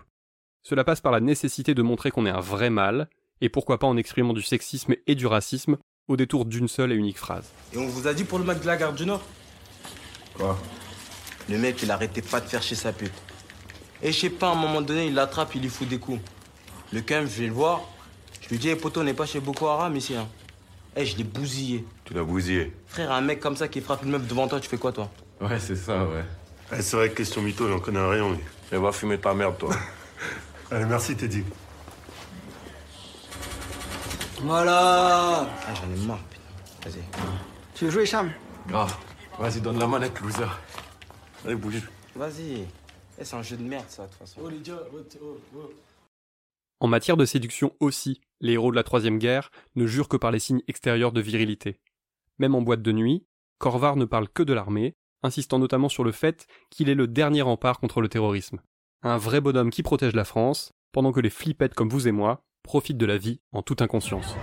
Cela 0.62 0.84
passe 0.84 1.00
par 1.00 1.12
la 1.12 1.20
nécessité 1.20 1.74
de 1.74 1.82
montrer 1.82 2.10
qu'on 2.10 2.26
est 2.26 2.30
un 2.30 2.40
vrai 2.40 2.70
mâle, 2.70 3.08
et 3.40 3.48
pourquoi 3.48 3.78
pas 3.78 3.86
en 3.86 3.96
exprimant 3.96 4.32
du 4.32 4.42
sexisme 4.42 4.94
et 5.06 5.14
du 5.14 5.26
racisme 5.26 5.76
au 6.08 6.16
détour 6.16 6.44
d'une 6.44 6.68
seule 6.68 6.92
et 6.92 6.96
unique 6.96 7.18
phrase. 7.18 7.52
Et 7.72 7.78
on 7.78 7.86
vous 7.86 8.08
a 8.08 8.14
dit 8.14 8.24
pour 8.24 8.38
le 8.38 8.44
mec 8.44 8.60
de 8.60 8.66
la 8.66 8.76
gare 8.76 8.92
du 8.92 9.06
Nord? 9.06 9.22
Quoi? 10.34 10.58
Le 11.48 11.58
mec, 11.58 11.80
il 11.82 11.90
arrêtait 11.90 12.22
pas 12.22 12.40
de 12.40 12.46
faire 12.46 12.62
chez 12.62 12.74
sa 12.74 12.92
pute. 12.92 13.12
Et 14.02 14.12
je 14.12 14.18
sais 14.20 14.30
pas, 14.30 14.48
à 14.48 14.52
un 14.52 14.54
moment 14.56 14.82
donné, 14.82 15.06
il 15.06 15.14
l'attrape, 15.14 15.54
il 15.54 15.62
lui 15.62 15.68
fout 15.68 15.88
des 15.88 15.98
coups. 15.98 16.20
Le 16.92 17.00
cam, 17.00 17.26
je 17.28 17.40
vais 17.42 17.46
le 17.46 17.52
voir. 17.52 17.80
Je 18.42 18.48
lui 18.50 18.58
dis, 18.58 18.68
hey, 18.68 18.76
poto, 18.76 19.00
on 19.00 19.04
n'est 19.04 19.14
pas 19.14 19.26
chez 19.26 19.40
Boko 19.40 19.66
Haram 19.66 19.96
ici. 19.96 20.14
Hein. 20.14 20.28
Eh, 20.94 21.04
je 21.04 21.16
l'ai 21.16 21.24
bousillé. 21.24 21.84
Tu 22.04 22.14
l'as 22.14 22.22
bousillé. 22.22 22.72
Frère, 22.86 23.10
un 23.12 23.20
mec 23.20 23.40
comme 23.40 23.56
ça 23.56 23.68
qui 23.68 23.80
frappe 23.80 24.02
une 24.04 24.10
meuf 24.10 24.26
devant 24.26 24.46
toi, 24.48 24.60
tu 24.60 24.68
fais 24.68 24.78
quoi, 24.78 24.92
toi? 24.92 25.10
Ouais, 25.40 25.58
c'est 25.58 25.76
ça, 25.76 26.04
ouais. 26.04 26.24
Eh, 26.72 26.82
c'est 26.82 26.96
vrai 26.96 27.10
que 27.10 27.16
question 27.16 27.42
mytho, 27.42 27.66
il 27.66 27.72
en 27.72 27.80
connaît 27.80 27.98
rien, 28.06 28.28
lui. 28.30 28.38
Et 28.72 28.76
va 28.76 28.92
fumer 28.92 29.18
ta 29.18 29.34
merde, 29.34 29.58
toi. 29.58 29.74
Allez, 30.70 30.84
merci, 30.84 31.16
Teddy. 31.16 31.42
Voilà 34.42 35.40
Ah, 35.66 35.74
j'en 35.74 35.90
ai 35.94 36.06
marre, 36.06 36.18
putain. 36.30 36.42
Vas-y. 36.90 37.02
Tu 37.74 37.84
veux 37.86 37.90
jouer, 37.90 38.06
Cham 38.06 38.30
Grave. 38.68 38.94
Vas-y, 39.38 39.60
donne 39.60 39.78
la 39.78 39.86
manette, 39.86 40.20
loser. 40.20 40.46
Allez, 41.44 41.54
bouge. 41.56 41.82
Vas-y. 42.14 42.66
Eh, 43.18 43.24
c'est 43.24 43.36
un 43.36 43.42
jeu 43.42 43.56
de 43.56 43.62
merde, 43.62 43.86
ça, 43.88 44.04
de 44.04 44.08
toute 44.08 44.18
façon. 44.18 44.40
En 46.80 46.88
matière 46.88 47.16
de 47.16 47.24
séduction 47.24 47.72
aussi, 47.80 48.20
les 48.40 48.52
héros 48.52 48.70
de 48.70 48.76
la 48.76 48.82
Troisième 48.82 49.18
Guerre 49.18 49.50
ne 49.76 49.86
jurent 49.86 50.08
que 50.08 50.16
par 50.16 50.30
les 50.30 50.38
signes 50.38 50.62
extérieurs 50.68 51.12
de 51.12 51.20
virilité. 51.20 51.80
Même 52.38 52.54
en 52.54 52.62
boîte 52.62 52.82
de 52.82 52.92
nuit, 52.92 53.24
Corvar 53.58 53.96
ne 53.96 54.04
parle 54.04 54.28
que 54.28 54.42
de 54.42 54.52
l'armée, 54.52 54.94
insistant 55.22 55.58
notamment 55.58 55.88
sur 55.88 56.04
le 56.04 56.12
fait 56.12 56.46
qu'il 56.70 56.90
est 56.90 56.94
le 56.94 57.06
dernier 57.06 57.42
rempart 57.42 57.80
contre 57.80 58.02
le 58.02 58.08
terrorisme. 58.08 58.60
Un 59.02 59.16
vrai 59.16 59.40
bonhomme 59.40 59.70
qui 59.70 59.82
protège 59.82 60.14
la 60.14 60.24
France, 60.24 60.72
pendant 60.92 61.12
que 61.12 61.20
les 61.20 61.30
flippettes 61.30 61.74
comme 61.74 61.88
vous 61.88 62.08
et 62.08 62.12
moi 62.12 62.42
profitent 62.62 62.98
de 62.98 63.06
la 63.06 63.16
vie 63.16 63.40
en 63.52 63.62
toute 63.62 63.80
inconscience. 63.80 64.34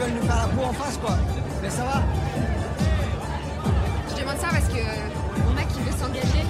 Qui 0.00 0.06
veulent 0.06 0.20
nous 0.20 0.26
faire 0.26 0.36
la 0.36 0.48
peau 0.48 0.64
en 0.68 0.72
face, 0.72 0.98
quoi. 0.98 1.16
Mais 1.62 1.70
ça 1.70 1.84
va. 1.84 2.02
Je 4.08 4.20
demande 4.20 4.38
ça 4.38 4.48
parce 4.50 4.66
que 4.66 5.42
mon 5.44 5.52
mec, 5.52 5.66
il 5.76 5.82
veut 5.82 5.98
s'engager. 5.98 6.44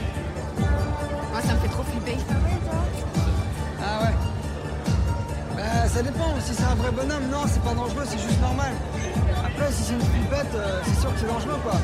Moi, 0.59 1.41
ça 1.43 1.55
me 1.55 1.59
fait 1.59 1.69
trop 1.69 1.83
flipper. 1.83 2.17
Ah 3.83 4.05
ouais. 4.05 4.15
Bah, 5.57 5.89
ça 5.89 6.03
dépend. 6.03 6.35
Si 6.41 6.55
c'est 6.55 6.65
un 6.65 6.75
vrai 6.75 6.91
bonhomme, 6.93 7.29
non, 7.31 7.45
c'est 7.47 7.63
pas 7.63 7.75
dangereux, 7.75 8.05
c'est 8.07 8.19
juste 8.19 8.41
normal. 8.41 8.73
Après, 9.45 9.73
si 9.73 9.83
c'est 9.85 9.95
une 9.95 10.01
flippette, 10.01 10.55
euh, 10.55 10.81
c'est 10.85 11.01
sûr 11.01 11.13
que 11.13 11.21
c'est 11.21 11.27
dangereux, 11.27 11.59
quoi. 11.63 11.75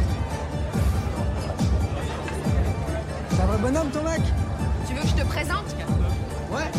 C'est 3.31 3.43
un 3.43 3.47
vrai 3.47 3.59
bonhomme, 3.59 3.91
ton 3.91 4.03
mec? 4.03 4.23
Tu 4.87 4.95
veux 4.95 5.03
que 5.03 5.09
je 5.09 5.15
te 5.15 5.27
présente? 5.27 5.75
Ouais. 6.53 6.71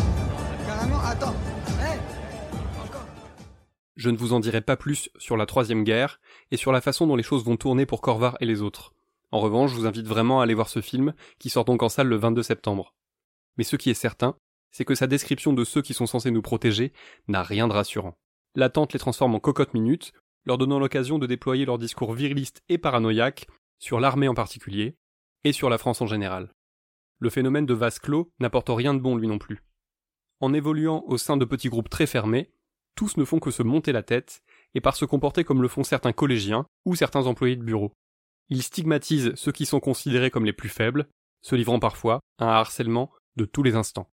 Carrément. 0.66 1.00
Attends. 1.06 1.34
Je 3.98 4.10
ne 4.10 4.16
vous 4.16 4.32
en 4.32 4.38
dirai 4.38 4.60
pas 4.60 4.76
plus 4.76 5.10
sur 5.18 5.36
la 5.36 5.44
Troisième 5.44 5.82
Guerre 5.82 6.20
et 6.52 6.56
sur 6.56 6.70
la 6.70 6.80
façon 6.80 7.08
dont 7.08 7.16
les 7.16 7.24
choses 7.24 7.44
vont 7.44 7.56
tourner 7.56 7.84
pour 7.84 8.00
Corvar 8.00 8.36
et 8.38 8.46
les 8.46 8.62
autres. 8.62 8.94
En 9.32 9.40
revanche, 9.40 9.72
je 9.72 9.76
vous 9.76 9.86
invite 9.86 10.06
vraiment 10.06 10.40
à 10.40 10.44
aller 10.44 10.54
voir 10.54 10.68
ce 10.68 10.80
film, 10.80 11.14
qui 11.40 11.50
sort 11.50 11.64
donc 11.64 11.82
en 11.82 11.88
salle 11.88 12.06
le 12.06 12.14
22 12.14 12.44
septembre. 12.44 12.94
Mais 13.56 13.64
ce 13.64 13.74
qui 13.74 13.90
est 13.90 13.94
certain, 13.94 14.36
c'est 14.70 14.84
que 14.84 14.94
sa 14.94 15.08
description 15.08 15.52
de 15.52 15.64
ceux 15.64 15.82
qui 15.82 15.94
sont 15.94 16.06
censés 16.06 16.30
nous 16.30 16.42
protéger 16.42 16.92
n'a 17.26 17.42
rien 17.42 17.66
de 17.66 17.72
rassurant. 17.72 18.16
L'attente 18.54 18.92
les 18.92 19.00
transforme 19.00 19.34
en 19.34 19.40
cocottes 19.40 19.74
minutes, 19.74 20.12
leur 20.44 20.58
donnant 20.58 20.78
l'occasion 20.78 21.18
de 21.18 21.26
déployer 21.26 21.64
leur 21.64 21.78
discours 21.78 22.14
viriliste 22.14 22.62
et 22.68 22.78
paranoïaque 22.78 23.48
sur 23.80 23.98
l'armée 23.98 24.28
en 24.28 24.34
particulier, 24.34 24.96
et 25.42 25.52
sur 25.52 25.70
la 25.70 25.78
France 25.78 26.00
en 26.02 26.06
général. 26.06 26.52
Le 27.18 27.30
phénomène 27.30 27.66
de 27.66 27.74
vase 27.74 27.98
clos 27.98 28.30
n'apporte 28.38 28.68
rien 28.70 28.94
de 28.94 29.00
bon 29.00 29.16
lui 29.16 29.26
non 29.26 29.38
plus. 29.38 29.64
En 30.38 30.54
évoluant 30.54 31.02
au 31.08 31.18
sein 31.18 31.36
de 31.36 31.44
petits 31.44 31.68
groupes 31.68 31.90
très 31.90 32.06
fermés, 32.06 32.52
tous 32.98 33.16
ne 33.16 33.24
font 33.24 33.38
que 33.38 33.52
se 33.52 33.62
monter 33.62 33.92
la 33.92 34.02
tête 34.02 34.42
et 34.74 34.80
par 34.80 34.96
se 34.96 35.04
comporter 35.04 35.44
comme 35.44 35.62
le 35.62 35.68
font 35.68 35.84
certains 35.84 36.12
collégiens 36.12 36.66
ou 36.84 36.96
certains 36.96 37.26
employés 37.26 37.54
de 37.54 37.62
bureau. 37.62 37.92
Ils 38.48 38.64
stigmatisent 38.64 39.36
ceux 39.36 39.52
qui 39.52 39.66
sont 39.66 39.78
considérés 39.78 40.32
comme 40.32 40.44
les 40.44 40.52
plus 40.52 40.68
faibles, 40.68 41.06
se 41.40 41.54
livrant 41.54 41.78
parfois 41.78 42.18
à 42.38 42.46
un 42.46 42.58
harcèlement 42.58 43.12
de 43.36 43.44
tous 43.44 43.62
les 43.62 43.76
instants. 43.76 44.10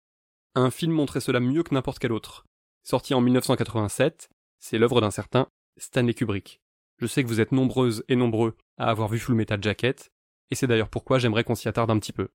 Un 0.54 0.70
film 0.70 0.94
montrait 0.94 1.20
cela 1.20 1.40
mieux 1.40 1.64
que 1.64 1.74
n'importe 1.74 1.98
quel 1.98 2.12
autre. 2.12 2.46
Sorti 2.84 3.16
en 3.16 3.22
1987, 3.22 4.30
c'est 4.60 4.78
l'œuvre 4.78 5.02
d'un 5.02 5.10
certain 5.10 5.48
Stanley 5.78 6.14
Kubrick. 6.14 6.62
Je 7.00 7.08
sais 7.08 7.24
que 7.24 7.28
vous 7.28 7.42
êtes 7.42 7.54
nombreuses 7.54 8.04
et 8.08 8.16
nombreux 8.16 8.56
à 8.78 8.92
avoir 8.92 9.10
vu 9.10 9.18
Full 9.18 9.34
Metal 9.34 9.64
Jacket, 9.64 10.12
et 10.52 10.56
c'est 10.56 10.68
d'ailleurs 10.68 10.90
pourquoi 10.90 11.18
j'aimerais 11.18 11.44
qu'on 11.44 11.56
s'y 11.56 11.68
attarde 11.68 11.90
un 11.90 11.98
petit 11.98 12.14
peu. 12.14 12.28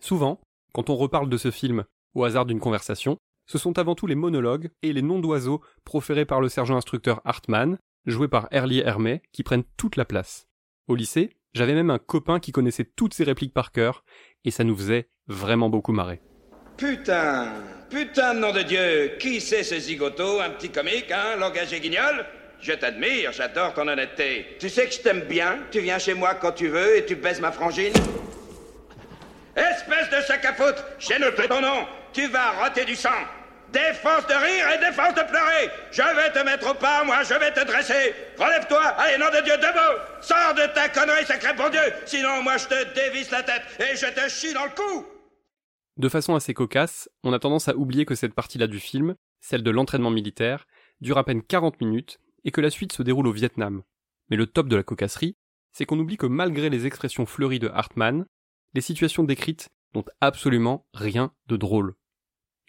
Souvent, 0.00 0.40
quand 0.72 0.88
on 0.88 0.94
reparle 0.96 1.28
de 1.28 1.36
ce 1.36 1.50
film 1.50 1.84
au 2.14 2.22
hasard 2.22 2.46
d'une 2.46 2.60
conversation, 2.60 3.18
ce 3.50 3.58
sont 3.58 3.80
avant 3.80 3.96
tout 3.96 4.06
les 4.06 4.14
monologues 4.14 4.70
et 4.80 4.92
les 4.92 5.02
noms 5.02 5.18
d'oiseaux 5.18 5.60
proférés 5.84 6.24
par 6.24 6.40
le 6.40 6.48
sergent 6.48 6.76
instructeur 6.76 7.20
Hartmann, 7.24 7.78
joué 8.06 8.28
par 8.28 8.46
Early 8.52 8.78
Hermé, 8.78 9.22
qui 9.32 9.42
prennent 9.42 9.64
toute 9.76 9.96
la 9.96 10.04
place. 10.04 10.46
Au 10.86 10.94
lycée, 10.94 11.30
j'avais 11.52 11.74
même 11.74 11.90
un 11.90 11.98
copain 11.98 12.38
qui 12.38 12.52
connaissait 12.52 12.84
toutes 12.84 13.12
ses 13.12 13.24
répliques 13.24 13.52
par 13.52 13.72
cœur, 13.72 14.04
et 14.44 14.52
ça 14.52 14.62
nous 14.62 14.76
faisait 14.76 15.08
vraiment 15.26 15.68
beaucoup 15.68 15.90
marrer. 15.90 16.20
Putain, 16.76 17.48
putain 17.90 18.34
de 18.34 18.38
nom 18.38 18.52
de 18.52 18.62
Dieu, 18.62 19.16
qui 19.18 19.40
c'est 19.40 19.64
ce 19.64 19.80
zigoto, 19.80 20.40
un 20.40 20.50
petit 20.50 20.70
comique, 20.70 21.10
hein, 21.10 21.34
langage 21.36 21.72
et 21.72 21.80
guignol? 21.80 22.24
Je 22.60 22.72
t'admire, 22.74 23.32
j'adore 23.32 23.74
ton 23.74 23.88
honnêteté. 23.88 24.46
Tu 24.60 24.68
sais 24.68 24.86
que 24.86 24.92
je 24.92 25.00
t'aime 25.00 25.22
bien, 25.22 25.58
tu 25.72 25.80
viens 25.80 25.98
chez 25.98 26.14
moi 26.14 26.36
quand 26.36 26.52
tu 26.52 26.68
veux 26.68 26.98
et 26.98 27.04
tu 27.04 27.16
baises 27.16 27.40
ma 27.40 27.50
frangine 27.50 27.94
Espèce 29.56 30.08
de 30.08 30.24
sac 30.24 30.44
à 30.44 30.54
foutre, 30.54 30.84
j'ai 31.00 31.18
noté 31.18 31.48
ton 31.48 31.60
nom, 31.60 31.84
tu 32.12 32.28
vas 32.28 32.52
rater 32.52 32.84
du 32.84 32.94
sang. 32.94 33.08
Défense 33.72 34.26
de 34.26 34.34
rire 34.34 34.66
et 34.74 34.78
défense 34.78 35.14
de 35.14 35.22
pleurer. 35.22 35.70
Je 35.92 36.02
vais 36.02 36.32
te 36.32 36.44
mettre 36.44 36.70
au 36.70 36.74
pas, 36.74 37.04
moi, 37.04 37.22
je 37.22 37.34
vais 37.34 37.52
te 37.52 37.64
dresser. 37.64 38.14
Relève-toi, 38.38 38.82
allez, 38.82 39.18
nom 39.18 39.26
de 39.26 39.44
Dieu, 39.44 39.56
debout. 39.56 40.00
Sors 40.20 40.54
de 40.54 40.72
ta 40.74 40.88
connerie, 40.88 41.24
sacré 41.24 41.54
bon 41.54 41.70
Dieu. 41.70 41.80
Sinon, 42.06 42.42
moi, 42.42 42.56
je 42.56 42.66
te 42.66 42.94
dévisse 42.94 43.30
la 43.30 43.42
tête 43.42 43.62
et 43.78 43.96
je 43.96 44.06
te 44.06 44.28
chie 44.28 44.52
dans 44.52 44.64
le 44.64 44.70
cou. 44.70 45.06
De 45.96 46.08
façon 46.08 46.34
assez 46.34 46.54
cocasse, 46.54 47.08
on 47.22 47.32
a 47.32 47.38
tendance 47.38 47.68
à 47.68 47.76
oublier 47.76 48.06
que 48.06 48.14
cette 48.14 48.34
partie-là 48.34 48.66
du 48.66 48.80
film, 48.80 49.14
celle 49.40 49.62
de 49.62 49.70
l'entraînement 49.70 50.10
militaire, 50.10 50.66
dure 51.00 51.18
à 51.18 51.24
peine 51.24 51.42
40 51.42 51.80
minutes 51.80 52.18
et 52.44 52.50
que 52.50 52.60
la 52.60 52.70
suite 52.70 52.92
se 52.92 53.02
déroule 53.02 53.26
au 53.26 53.32
Vietnam. 53.32 53.82
Mais 54.30 54.36
le 54.36 54.46
top 54.46 54.68
de 54.68 54.76
la 54.76 54.82
cocasserie, 54.82 55.36
c'est 55.72 55.84
qu'on 55.84 55.98
oublie 55.98 56.16
que 56.16 56.26
malgré 56.26 56.70
les 56.70 56.86
expressions 56.86 57.26
fleuries 57.26 57.58
de 57.58 57.68
Hartmann, 57.68 58.24
les 58.74 58.80
situations 58.80 59.24
décrites 59.24 59.68
n'ont 59.94 60.04
absolument 60.20 60.86
rien 60.94 61.32
de 61.46 61.56
drôle. 61.56 61.94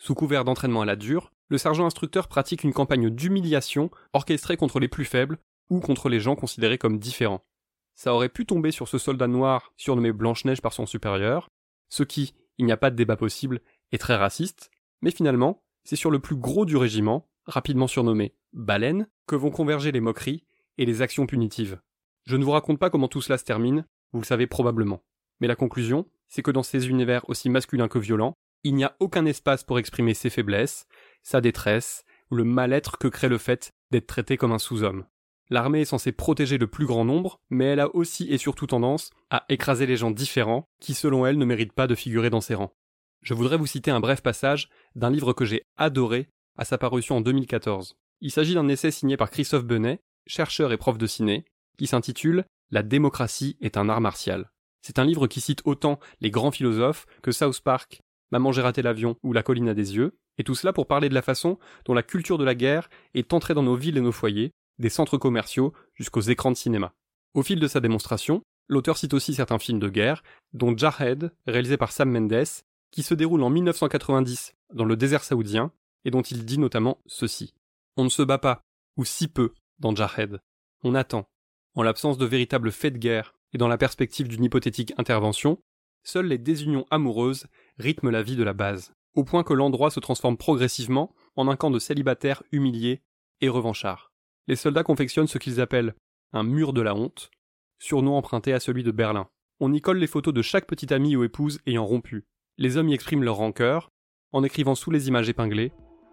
Sous 0.01 0.15
couvert 0.15 0.43
d'entraînement 0.43 0.81
à 0.81 0.85
la 0.85 0.95
dure, 0.95 1.31
le 1.47 1.59
sergent 1.59 1.85
instructeur 1.85 2.27
pratique 2.27 2.63
une 2.63 2.73
campagne 2.73 3.11
d'humiliation 3.11 3.91
orchestrée 4.13 4.57
contre 4.57 4.79
les 4.79 4.87
plus 4.87 5.05
faibles 5.05 5.37
ou 5.69 5.79
contre 5.79 6.09
les 6.09 6.19
gens 6.19 6.35
considérés 6.35 6.79
comme 6.79 6.97
différents. 6.97 7.45
Ça 7.93 8.15
aurait 8.15 8.27
pu 8.27 8.47
tomber 8.47 8.71
sur 8.71 8.87
ce 8.87 8.97
soldat 8.97 9.27
noir 9.27 9.73
surnommé 9.77 10.11
Blanche-Neige 10.11 10.59
par 10.59 10.73
son 10.73 10.87
supérieur, 10.87 11.51
ce 11.89 12.01
qui, 12.01 12.33
il 12.57 12.65
n'y 12.65 12.71
a 12.71 12.77
pas 12.77 12.89
de 12.89 12.95
débat 12.95 13.15
possible, 13.15 13.61
est 13.91 13.99
très 13.99 14.15
raciste, 14.15 14.71
mais 15.03 15.11
finalement, 15.11 15.61
c'est 15.83 15.95
sur 15.95 16.09
le 16.09 16.17
plus 16.17 16.35
gros 16.35 16.65
du 16.65 16.77
régiment, 16.77 17.29
rapidement 17.45 17.85
surnommé 17.85 18.33
Baleine, 18.53 19.07
que 19.27 19.35
vont 19.35 19.51
converger 19.51 19.91
les 19.91 20.01
moqueries 20.01 20.43
et 20.79 20.87
les 20.87 21.03
actions 21.03 21.27
punitives. 21.27 21.79
Je 22.25 22.37
ne 22.37 22.43
vous 22.43 22.51
raconte 22.51 22.79
pas 22.79 22.89
comment 22.89 23.07
tout 23.07 23.21
cela 23.21 23.37
se 23.37 23.45
termine, 23.45 23.85
vous 24.13 24.21
le 24.21 24.25
savez 24.25 24.47
probablement. 24.47 25.03
Mais 25.41 25.47
la 25.47 25.55
conclusion, 25.55 26.07
c'est 26.27 26.41
que 26.41 26.49
dans 26.49 26.63
ces 26.63 26.89
univers 26.89 27.29
aussi 27.29 27.51
masculins 27.51 27.87
que 27.87 27.99
violents, 27.99 28.35
il 28.63 28.75
n'y 28.75 28.83
a 28.83 28.95
aucun 28.99 29.25
espace 29.25 29.63
pour 29.63 29.79
exprimer 29.79 30.13
ses 30.13 30.29
faiblesses, 30.29 30.85
sa 31.23 31.41
détresse, 31.41 32.03
ou 32.29 32.35
le 32.35 32.43
mal-être 32.43 32.97
que 32.97 33.07
crée 33.07 33.29
le 33.29 33.37
fait 33.37 33.71
d'être 33.91 34.07
traité 34.07 34.37
comme 34.37 34.51
un 34.51 34.59
sous-homme. 34.59 35.05
L'armée 35.49 35.81
est 35.81 35.85
censée 35.85 36.13
protéger 36.13 36.57
le 36.57 36.67
plus 36.67 36.85
grand 36.85 37.03
nombre, 37.03 37.41
mais 37.49 37.65
elle 37.65 37.81
a 37.81 37.93
aussi 37.93 38.29
et 38.29 38.37
surtout 38.37 38.67
tendance 38.67 39.09
à 39.29 39.43
écraser 39.49 39.85
les 39.85 39.97
gens 39.97 40.11
différents 40.11 40.65
qui, 40.79 40.93
selon 40.93 41.25
elle, 41.25 41.37
ne 41.37 41.45
méritent 41.45 41.73
pas 41.73 41.87
de 41.87 41.95
figurer 41.95 42.29
dans 42.29 42.39
ses 42.39 42.55
rangs. 42.55 42.73
Je 43.21 43.33
voudrais 43.33 43.57
vous 43.57 43.67
citer 43.67 43.91
un 43.91 43.99
bref 43.99 44.21
passage 44.21 44.69
d'un 44.95 45.09
livre 45.09 45.33
que 45.33 45.43
j'ai 45.43 45.63
adoré 45.77 46.29
à 46.57 46.63
sa 46.63 46.77
parution 46.77 47.17
en 47.17 47.21
2014. 47.21 47.95
Il 48.21 48.31
s'agit 48.31 48.53
d'un 48.53 48.67
essai 48.69 48.91
signé 48.91 49.17
par 49.17 49.29
Christophe 49.29 49.65
Benet, 49.65 49.99
chercheur 50.25 50.71
et 50.71 50.77
prof 50.77 50.97
de 50.97 51.07
ciné, 51.07 51.43
qui 51.77 51.87
s'intitule 51.87 52.45
La 52.69 52.81
démocratie 52.81 53.57
est 53.59 53.75
un 53.75 53.89
art 53.89 54.01
martial. 54.01 54.51
C'est 54.81 54.99
un 54.99 55.05
livre 55.05 55.27
qui 55.27 55.41
cite 55.41 55.61
autant 55.65 55.99
les 56.21 56.31
grands 56.31 56.51
philosophes 56.51 57.05
que 57.21 57.31
South 57.31 57.59
Park, 57.59 58.01
Maman 58.31 58.51
j'ai 58.51 58.61
raté 58.61 58.81
l'avion 58.81 59.17
ou 59.23 59.33
La 59.33 59.43
colline 59.43 59.69
à 59.69 59.73
des 59.73 59.95
yeux, 59.95 60.17
et 60.37 60.43
tout 60.43 60.55
cela 60.55 60.73
pour 60.73 60.87
parler 60.87 61.09
de 61.09 61.13
la 61.13 61.21
façon 61.21 61.59
dont 61.85 61.93
la 61.93 62.03
culture 62.03 62.37
de 62.37 62.43
la 62.45 62.55
guerre 62.55 62.89
est 63.13 63.33
entrée 63.33 63.53
dans 63.53 63.63
nos 63.63 63.75
villes 63.75 63.97
et 63.97 64.01
nos 64.01 64.11
foyers, 64.11 64.51
des 64.79 64.89
centres 64.89 65.17
commerciaux 65.17 65.73
jusqu'aux 65.95 66.21
écrans 66.21 66.51
de 66.51 66.57
cinéma. 66.57 66.93
Au 67.33 67.43
fil 67.43 67.59
de 67.59 67.67
sa 67.67 67.79
démonstration, 67.79 68.41
l'auteur 68.67 68.97
cite 68.97 69.13
aussi 69.13 69.33
certains 69.33 69.59
films 69.59 69.79
de 69.79 69.89
guerre, 69.89 70.23
dont 70.53 70.75
Jarhead, 70.75 71.31
réalisé 71.45 71.77
par 71.77 71.91
Sam 71.91 72.09
Mendes, 72.09 72.45
qui 72.91 73.03
se 73.03 73.13
déroule 73.13 73.43
en 73.43 73.49
1990 73.49 74.53
dans 74.73 74.85
le 74.85 74.95
désert 74.95 75.23
saoudien, 75.23 75.71
et 76.03 76.11
dont 76.11 76.21
il 76.21 76.45
dit 76.45 76.57
notamment 76.57 76.99
ceci. 77.05 77.53
On 77.97 78.03
ne 78.03 78.09
se 78.09 78.21
bat 78.21 78.37
pas, 78.37 78.63
ou 78.97 79.05
si 79.05 79.27
peu, 79.27 79.53
dans 79.79 79.95
Jarhead. 79.95 80.39
On 80.83 80.95
attend. 80.95 81.27
En 81.75 81.83
l'absence 81.83 82.17
de 82.17 82.25
véritables 82.25 82.71
faits 82.71 82.93
de 82.93 82.97
guerre 82.97 83.33
et 83.53 83.57
dans 83.57 83.67
la 83.67 83.77
perspective 83.77 84.27
d'une 84.27 84.43
hypothétique 84.43 84.93
intervention, 84.97 85.61
seules 86.03 86.27
les 86.27 86.37
désunions 86.37 86.85
amoureuses 86.89 87.45
rythment 87.77 88.11
la 88.11 88.23
vie 88.23 88.35
de 88.35 88.43
la 88.43 88.53
base, 88.53 88.93
au 89.15 89.23
point 89.23 89.43
que 89.43 89.53
l'endroit 89.53 89.91
se 89.91 89.99
transforme 89.99 90.37
progressivement 90.37 91.13
en 91.35 91.47
un 91.47 91.55
camp 91.55 91.71
de 91.71 91.79
célibataires 91.79 92.43
humiliés 92.51 93.01
et 93.41 93.49
revanchards. 93.49 94.11
Les 94.47 94.55
soldats 94.55 94.83
confectionnent 94.83 95.27
ce 95.27 95.37
qu'ils 95.37 95.61
appellent 95.61 95.95
un 96.33 96.43
mur 96.43 96.73
de 96.73 96.81
la 96.81 96.95
honte, 96.95 97.31
surnom 97.79 98.15
emprunté 98.15 98.53
à 98.53 98.59
celui 98.59 98.83
de 98.83 98.91
Berlin. 98.91 99.27
On 99.59 99.73
y 99.73 99.81
colle 99.81 99.97
les 99.97 100.07
photos 100.07 100.33
de 100.33 100.41
chaque 100.41 100.67
petite 100.67 100.91
amie 100.91 101.15
ou 101.15 101.23
épouse 101.23 101.59
ayant 101.65 101.85
rompu. 101.85 102.25
Les 102.57 102.77
hommes 102.77 102.89
y 102.89 102.93
expriment 102.93 103.23
leur 103.23 103.37
rancœur, 103.37 103.91
en 104.31 104.43
écrivant 104.43 104.75
sous 104.75 104.91
les 104.91 105.07
images 105.07 105.29
épinglées 105.29 105.71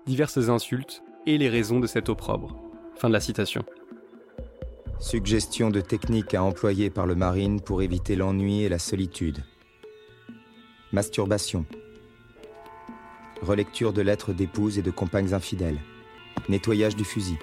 diverses 0.09 0.49
insultes 0.49 1.03
et 1.27 1.37
les 1.37 1.51
raisons 1.51 1.81
de 1.81 1.87
cet 1.87 2.09
opprobre. 2.09 2.57
Suggestion 4.99 5.71
de 5.71 5.83
techniques 5.83 6.35
à 6.35 6.43
employer 6.43 6.89
par 6.89 7.07
le 7.07 7.15
marine 7.15 7.61
pour 7.61 7.83
éviter 7.83 8.17
l'ennui 8.17 8.63
et 8.63 8.71
la 8.71 8.79
solitude. 8.79 9.45
Masturbation. 10.91 11.67
Relecture 13.43 13.93
de 13.93 14.01
lettres 14.01 14.33
d'épouses 14.33 14.79
et 14.79 14.83
de 14.83 14.91
compagnes 14.91 15.35
infidèles. 15.35 15.79
Nettoyage 16.49 16.97
du 16.97 17.05
fusil. 17.05 17.37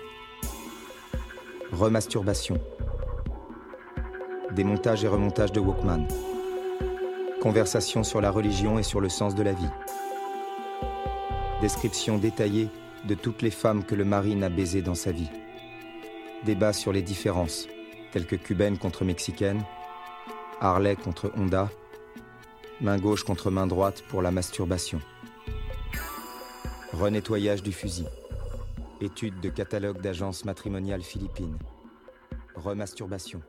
Remasturbation. 1.72 2.60
Démontage 4.54 5.04
et 5.04 5.08
remontage 5.08 5.52
de 5.52 5.60
Walkman. 5.60 6.08
Conversation 7.40 8.04
sur 8.04 8.20
la 8.20 8.32
religion 8.32 8.80
et 8.80 8.84
sur 8.84 9.00
le 9.00 9.10
sens 9.10 9.36
de 9.36 9.44
la 9.44 9.54
vie. 9.54 9.70
Description 11.62 12.18
détaillée 12.18 12.70
de 13.08 13.14
toutes 13.14 13.44
les 13.44 13.52
femmes 13.52 13.84
que 13.84 13.94
le 13.94 14.06
marine 14.06 14.44
a 14.44 14.50
baisées 14.50 14.82
dans 14.82 14.96
sa 14.96 15.12
vie. 15.12 15.30
Débat 16.46 16.74
sur 16.74 16.92
les 16.92 17.04
différences, 17.04 17.68
telles 18.12 18.26
que 18.26 18.36
cubaine 18.36 18.80
contre 18.80 19.06
mexicaine, 19.06 19.64
Harley 20.62 20.96
contre 20.96 21.32
Honda, 21.38 21.70
main 22.82 22.98
gauche 22.98 23.24
contre 23.24 23.52
main 23.52 23.68
droite 23.68 24.04
pour 24.10 24.22
la 24.22 24.32
masturbation. 24.32 25.00
Renettoyage 26.94 27.64
du 27.64 27.72
fusil. 27.72 28.06
Étude 29.02 29.40
de 29.40 29.50
catalogue 29.50 30.02
d'agences 30.02 30.46
matrimoniales 30.46 31.02
philippines. 31.02 31.58
Remasturbation. 32.56 33.42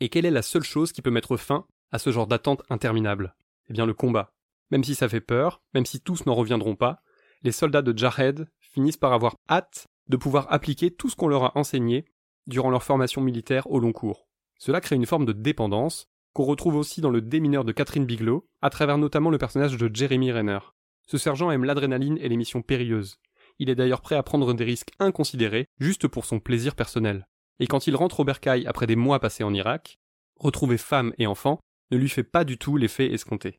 Et 0.00 0.08
quelle 0.08 0.26
est 0.26 0.30
la 0.30 0.42
seule 0.42 0.62
chose 0.62 0.92
qui 0.92 1.02
peut 1.02 1.10
mettre 1.10 1.36
fin 1.36 1.66
à 1.90 1.98
ce 1.98 2.10
genre 2.10 2.26
d'attente 2.26 2.62
interminable? 2.70 3.34
Eh 3.68 3.72
bien 3.72 3.86
le 3.86 3.94
combat. 3.94 4.34
Même 4.70 4.84
si 4.84 4.94
ça 4.94 5.08
fait 5.08 5.20
peur, 5.20 5.62
même 5.74 5.86
si 5.86 6.00
tous 6.00 6.26
n'en 6.26 6.34
reviendront 6.34 6.76
pas, 6.76 7.02
les 7.42 7.52
soldats 7.52 7.82
de 7.82 7.96
Jarhead 7.96 8.48
finissent 8.60 8.96
par 8.96 9.12
avoir 9.12 9.36
hâte 9.48 9.88
de 10.08 10.16
pouvoir 10.16 10.46
appliquer 10.52 10.90
tout 10.90 11.08
ce 11.08 11.16
qu'on 11.16 11.28
leur 11.28 11.44
a 11.44 11.58
enseigné 11.58 12.04
durant 12.46 12.70
leur 12.70 12.82
formation 12.82 13.20
militaire 13.20 13.70
au 13.70 13.78
long 13.78 13.92
cours. 13.92 14.28
Cela 14.58 14.80
crée 14.80 14.96
une 14.96 15.06
forme 15.06 15.24
de 15.24 15.32
dépendance 15.32 16.08
qu'on 16.38 16.44
retrouve 16.44 16.76
aussi 16.76 17.00
dans 17.00 17.10
le 17.10 17.20
démineur 17.20 17.64
de 17.64 17.72
Catherine 17.72 18.06
Bigelow, 18.06 18.46
à 18.62 18.70
travers 18.70 18.96
notamment 18.96 19.30
le 19.30 19.38
personnage 19.38 19.76
de 19.76 19.90
Jeremy 19.92 20.30
Renner. 20.30 20.60
Ce 21.08 21.18
sergent 21.18 21.50
aime 21.50 21.64
l'adrénaline 21.64 22.16
et 22.18 22.28
les 22.28 22.36
missions 22.36 22.62
périlleuses. 22.62 23.18
Il 23.58 23.68
est 23.70 23.74
d'ailleurs 23.74 24.02
prêt 24.02 24.14
à 24.14 24.22
prendre 24.22 24.54
des 24.54 24.62
risques 24.62 24.92
inconsidérés 25.00 25.66
juste 25.80 26.06
pour 26.06 26.26
son 26.26 26.38
plaisir 26.38 26.76
personnel. 26.76 27.26
Et 27.58 27.66
quand 27.66 27.88
il 27.88 27.96
rentre 27.96 28.20
au 28.20 28.24
bercail 28.24 28.68
après 28.68 28.86
des 28.86 28.94
mois 28.94 29.18
passés 29.18 29.42
en 29.42 29.52
Irak, 29.52 29.98
retrouver 30.36 30.78
femme 30.78 31.12
et 31.18 31.26
enfant 31.26 31.58
ne 31.90 31.96
lui 31.96 32.08
fait 32.08 32.22
pas 32.22 32.44
du 32.44 32.56
tout 32.56 32.76
l'effet 32.76 33.12
escompté. 33.12 33.58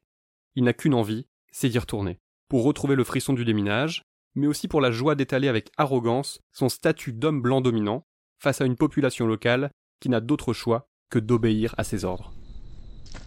Il 0.55 0.63
n'a 0.63 0.71
qu'une 0.71 0.93
envie, 0.93 1.27
c'est 1.51 1.67
d'y 1.67 1.79
retourner, 1.79 2.17
pour 2.47 2.63
retrouver 2.63 2.95
le 2.95 3.03
frisson 3.03 3.33
du 3.33 3.43
déminage, 3.43 4.03
mais 4.35 4.47
aussi 4.47 4.69
pour 4.69 4.79
la 4.79 4.91
joie 4.91 5.15
d'étaler 5.15 5.49
avec 5.49 5.69
arrogance 5.75 6.39
son 6.53 6.69
statut 6.69 7.11
d'homme 7.11 7.41
blanc 7.41 7.59
dominant 7.59 8.05
face 8.41 8.61
à 8.61 8.65
une 8.65 8.77
population 8.77 9.27
locale 9.27 9.69
qui 9.99 10.07
n'a 10.07 10.21
d'autre 10.21 10.53
choix 10.53 10.87
que 11.09 11.19
d'obéir 11.19 11.75
à 11.77 11.83
ses 11.83 12.05
ordres. 12.05 12.31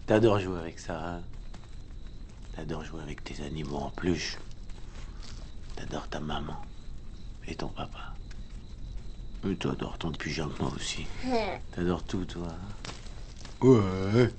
T'adores 0.05 0.39
jouer 0.39 0.59
avec 0.59 0.79
ça, 0.79 0.99
hein 0.99 1.21
T'adores 2.55 2.83
jouer 2.83 3.01
avec 3.01 3.23
tes 3.23 3.43
animaux 3.43 3.77
en 3.77 3.89
peluche. 3.89 4.37
T'adores 5.75 6.07
ta 6.07 6.19
maman 6.19 6.61
et 7.47 7.55
ton 7.55 7.67
papa. 7.67 8.13
Et 9.49 9.55
t'adores 9.55 9.97
ton 9.97 10.11
pyjama 10.11 10.53
aussi. 10.75 11.05
T'adores 11.75 12.03
tout, 12.03 12.25
toi. 12.25 12.47
Ouais. 13.61 14.31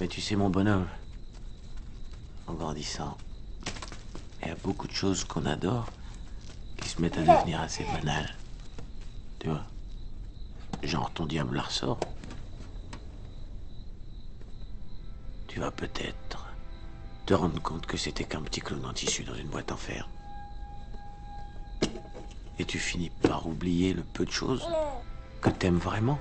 Mais 0.00 0.08
tu 0.08 0.20
sais, 0.20 0.36
mon 0.36 0.50
bonhomme, 0.50 0.86
en 2.46 2.54
grandissant, 2.54 3.16
il 4.42 4.48
y 4.48 4.50
a 4.50 4.56
beaucoup 4.56 4.86
de 4.86 4.92
choses 4.92 5.24
qu'on 5.24 5.46
adore 5.46 5.86
qui 6.80 6.88
se 6.88 7.00
mettent 7.00 7.16
à 7.16 7.22
devenir 7.22 7.60
assez 7.60 7.84
banales. 7.84 8.34
Tu 9.38 9.48
vois? 9.48 9.64
Genre 10.82 11.10
ton 11.12 11.26
diable 11.26 11.56
la 11.56 11.62
ressort. 11.62 11.98
Tu 15.54 15.60
vas 15.60 15.70
peut-être 15.70 16.52
te 17.26 17.32
rendre 17.32 17.62
compte 17.62 17.86
que 17.86 17.96
c'était 17.96 18.24
qu'un 18.24 18.42
petit 18.42 18.60
clown 18.60 18.84
en 18.86 18.92
tissu 18.92 19.22
dans 19.22 19.36
une 19.36 19.46
boîte 19.46 19.70
en 19.70 19.76
fer. 19.76 20.08
Et 22.58 22.64
tu 22.64 22.80
finis 22.80 23.12
par 23.22 23.46
oublier 23.46 23.94
le 23.94 24.02
peu 24.02 24.24
de 24.24 24.32
choses 24.32 24.66
que 25.40 25.50
t'aimes 25.50 25.78
vraiment. 25.78 26.18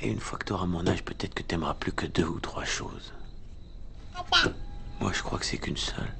Et 0.00 0.08
une 0.08 0.18
fois 0.18 0.38
que 0.38 0.46
t'auras 0.46 0.64
mon 0.64 0.86
âge, 0.86 1.04
peut-être 1.04 1.34
que 1.34 1.42
t'aimeras 1.42 1.74
plus 1.74 1.92
que 1.92 2.06
deux 2.06 2.24
ou 2.24 2.40
trois 2.40 2.64
choses. 2.64 3.12
Moi, 4.98 5.12
je 5.12 5.22
crois 5.22 5.38
que 5.38 5.44
c'est 5.44 5.58
qu'une 5.58 5.76
seule. 5.76 6.14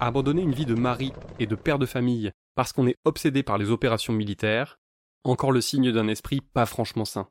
Abandonner 0.00 0.40
une 0.40 0.54
vie 0.54 0.64
de 0.64 0.74
mari 0.74 1.12
et 1.38 1.46
de 1.46 1.54
père 1.54 1.78
de 1.78 1.84
famille 1.84 2.32
parce 2.54 2.72
qu'on 2.72 2.86
est 2.86 2.96
obsédé 3.04 3.42
par 3.42 3.58
les 3.58 3.68
opérations 3.68 4.14
militaires, 4.14 4.78
encore 5.22 5.52
le 5.52 5.60
signe 5.60 5.92
d'un 5.92 6.08
esprit 6.08 6.40
pas 6.40 6.64
franchement 6.64 7.04
sain. 7.04 7.28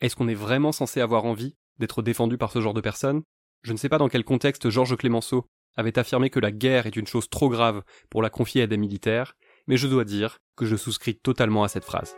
Est-ce 0.00 0.16
qu'on 0.16 0.28
est 0.28 0.34
vraiment 0.34 0.72
censé 0.72 1.00
avoir 1.00 1.26
envie 1.26 1.56
d'être 1.78 2.02
défendu 2.02 2.38
par 2.38 2.52
ce 2.52 2.60
genre 2.60 2.74
de 2.74 2.80
personnes? 2.80 3.22
Je 3.62 3.72
ne 3.72 3.76
sais 3.76 3.90
pas 3.90 3.98
dans 3.98 4.08
quel 4.08 4.24
contexte 4.24 4.70
Georges 4.70 4.96
Clémenceau 4.96 5.46
avait 5.76 5.98
affirmé 5.98 6.30
que 6.30 6.40
la 6.40 6.52
guerre 6.52 6.86
est 6.86 6.96
une 6.96 7.06
chose 7.06 7.28
trop 7.28 7.50
grave 7.50 7.82
pour 8.08 8.22
la 8.22 8.30
confier 8.30 8.62
à 8.62 8.66
des 8.66 8.78
militaires, 8.78 9.34
mais 9.66 9.76
je 9.76 9.86
dois 9.86 10.04
dire 10.04 10.38
que 10.56 10.64
je 10.64 10.76
souscris 10.76 11.16
totalement 11.16 11.64
à 11.64 11.68
cette 11.68 11.84
phrase. 11.84 12.16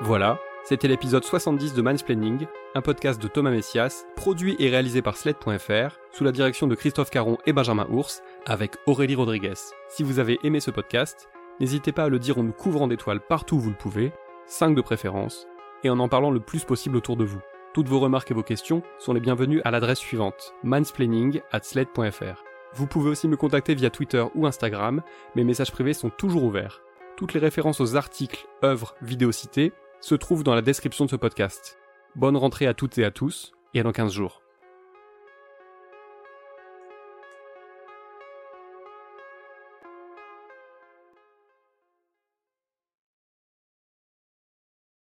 Voilà, 0.00 0.38
c'était 0.64 0.88
l'épisode 0.88 1.24
70 1.24 1.74
de 1.74 1.82
Mansplaining, 1.82 2.46
un 2.76 2.82
podcast 2.82 3.20
de 3.20 3.28
Thomas 3.28 3.50
Messias, 3.50 4.04
produit 4.14 4.54
et 4.60 4.70
réalisé 4.70 5.02
par 5.02 5.16
Sled.fr, 5.16 5.98
sous 6.12 6.24
la 6.24 6.32
direction 6.32 6.68
de 6.68 6.76
Christophe 6.76 7.10
Caron 7.10 7.36
et 7.46 7.52
Benjamin 7.52 7.86
Ours, 7.90 8.22
avec 8.46 8.76
Aurélie 8.86 9.16
Rodriguez. 9.16 9.54
Si 9.88 10.04
vous 10.04 10.20
avez 10.20 10.38
aimé 10.44 10.60
ce 10.60 10.70
podcast, 10.70 11.28
n'hésitez 11.58 11.90
pas 11.90 12.04
à 12.04 12.08
le 12.08 12.20
dire 12.20 12.38
en 12.38 12.44
nous 12.44 12.52
couvrant 12.52 12.86
d'étoiles 12.86 13.20
partout 13.20 13.56
où 13.56 13.60
vous 13.60 13.70
le 13.70 13.76
pouvez, 13.76 14.12
5 14.52 14.74
de 14.74 14.82
préférence, 14.82 15.46
et 15.82 15.88
en 15.88 15.98
en 15.98 16.08
parlant 16.08 16.30
le 16.30 16.38
plus 16.38 16.64
possible 16.64 16.98
autour 16.98 17.16
de 17.16 17.24
vous. 17.24 17.40
Toutes 17.72 17.88
vos 17.88 18.00
remarques 18.00 18.30
et 18.32 18.34
vos 18.34 18.42
questions 18.42 18.82
sont 18.98 19.14
les 19.14 19.20
bienvenues 19.20 19.62
à 19.64 19.70
l'adresse 19.70 19.98
suivante 19.98 20.52
mansplaining 20.62 21.40
at 21.52 21.62
sled.fr. 21.62 22.44
Vous 22.74 22.86
pouvez 22.86 23.08
aussi 23.08 23.28
me 23.28 23.38
contacter 23.38 23.74
via 23.74 23.88
Twitter 23.88 24.22
ou 24.34 24.46
Instagram, 24.46 25.00
mes 25.36 25.44
messages 25.44 25.72
privés 25.72 25.94
sont 25.94 26.10
toujours 26.10 26.44
ouverts. 26.44 26.82
Toutes 27.16 27.32
les 27.32 27.40
références 27.40 27.80
aux 27.80 27.96
articles, 27.96 28.46
œuvres, 28.62 28.94
vidéos 29.00 29.32
citées 29.32 29.72
se 30.00 30.14
trouvent 30.14 30.44
dans 30.44 30.54
la 30.54 30.60
description 30.60 31.06
de 31.06 31.10
ce 31.10 31.16
podcast. 31.16 31.78
Bonne 32.14 32.36
rentrée 32.36 32.66
à 32.66 32.74
toutes 32.74 32.98
et 32.98 33.06
à 33.06 33.10
tous, 33.10 33.52
et 33.72 33.82
dans 33.82 33.92
15 33.92 34.12
jours. 34.12 34.41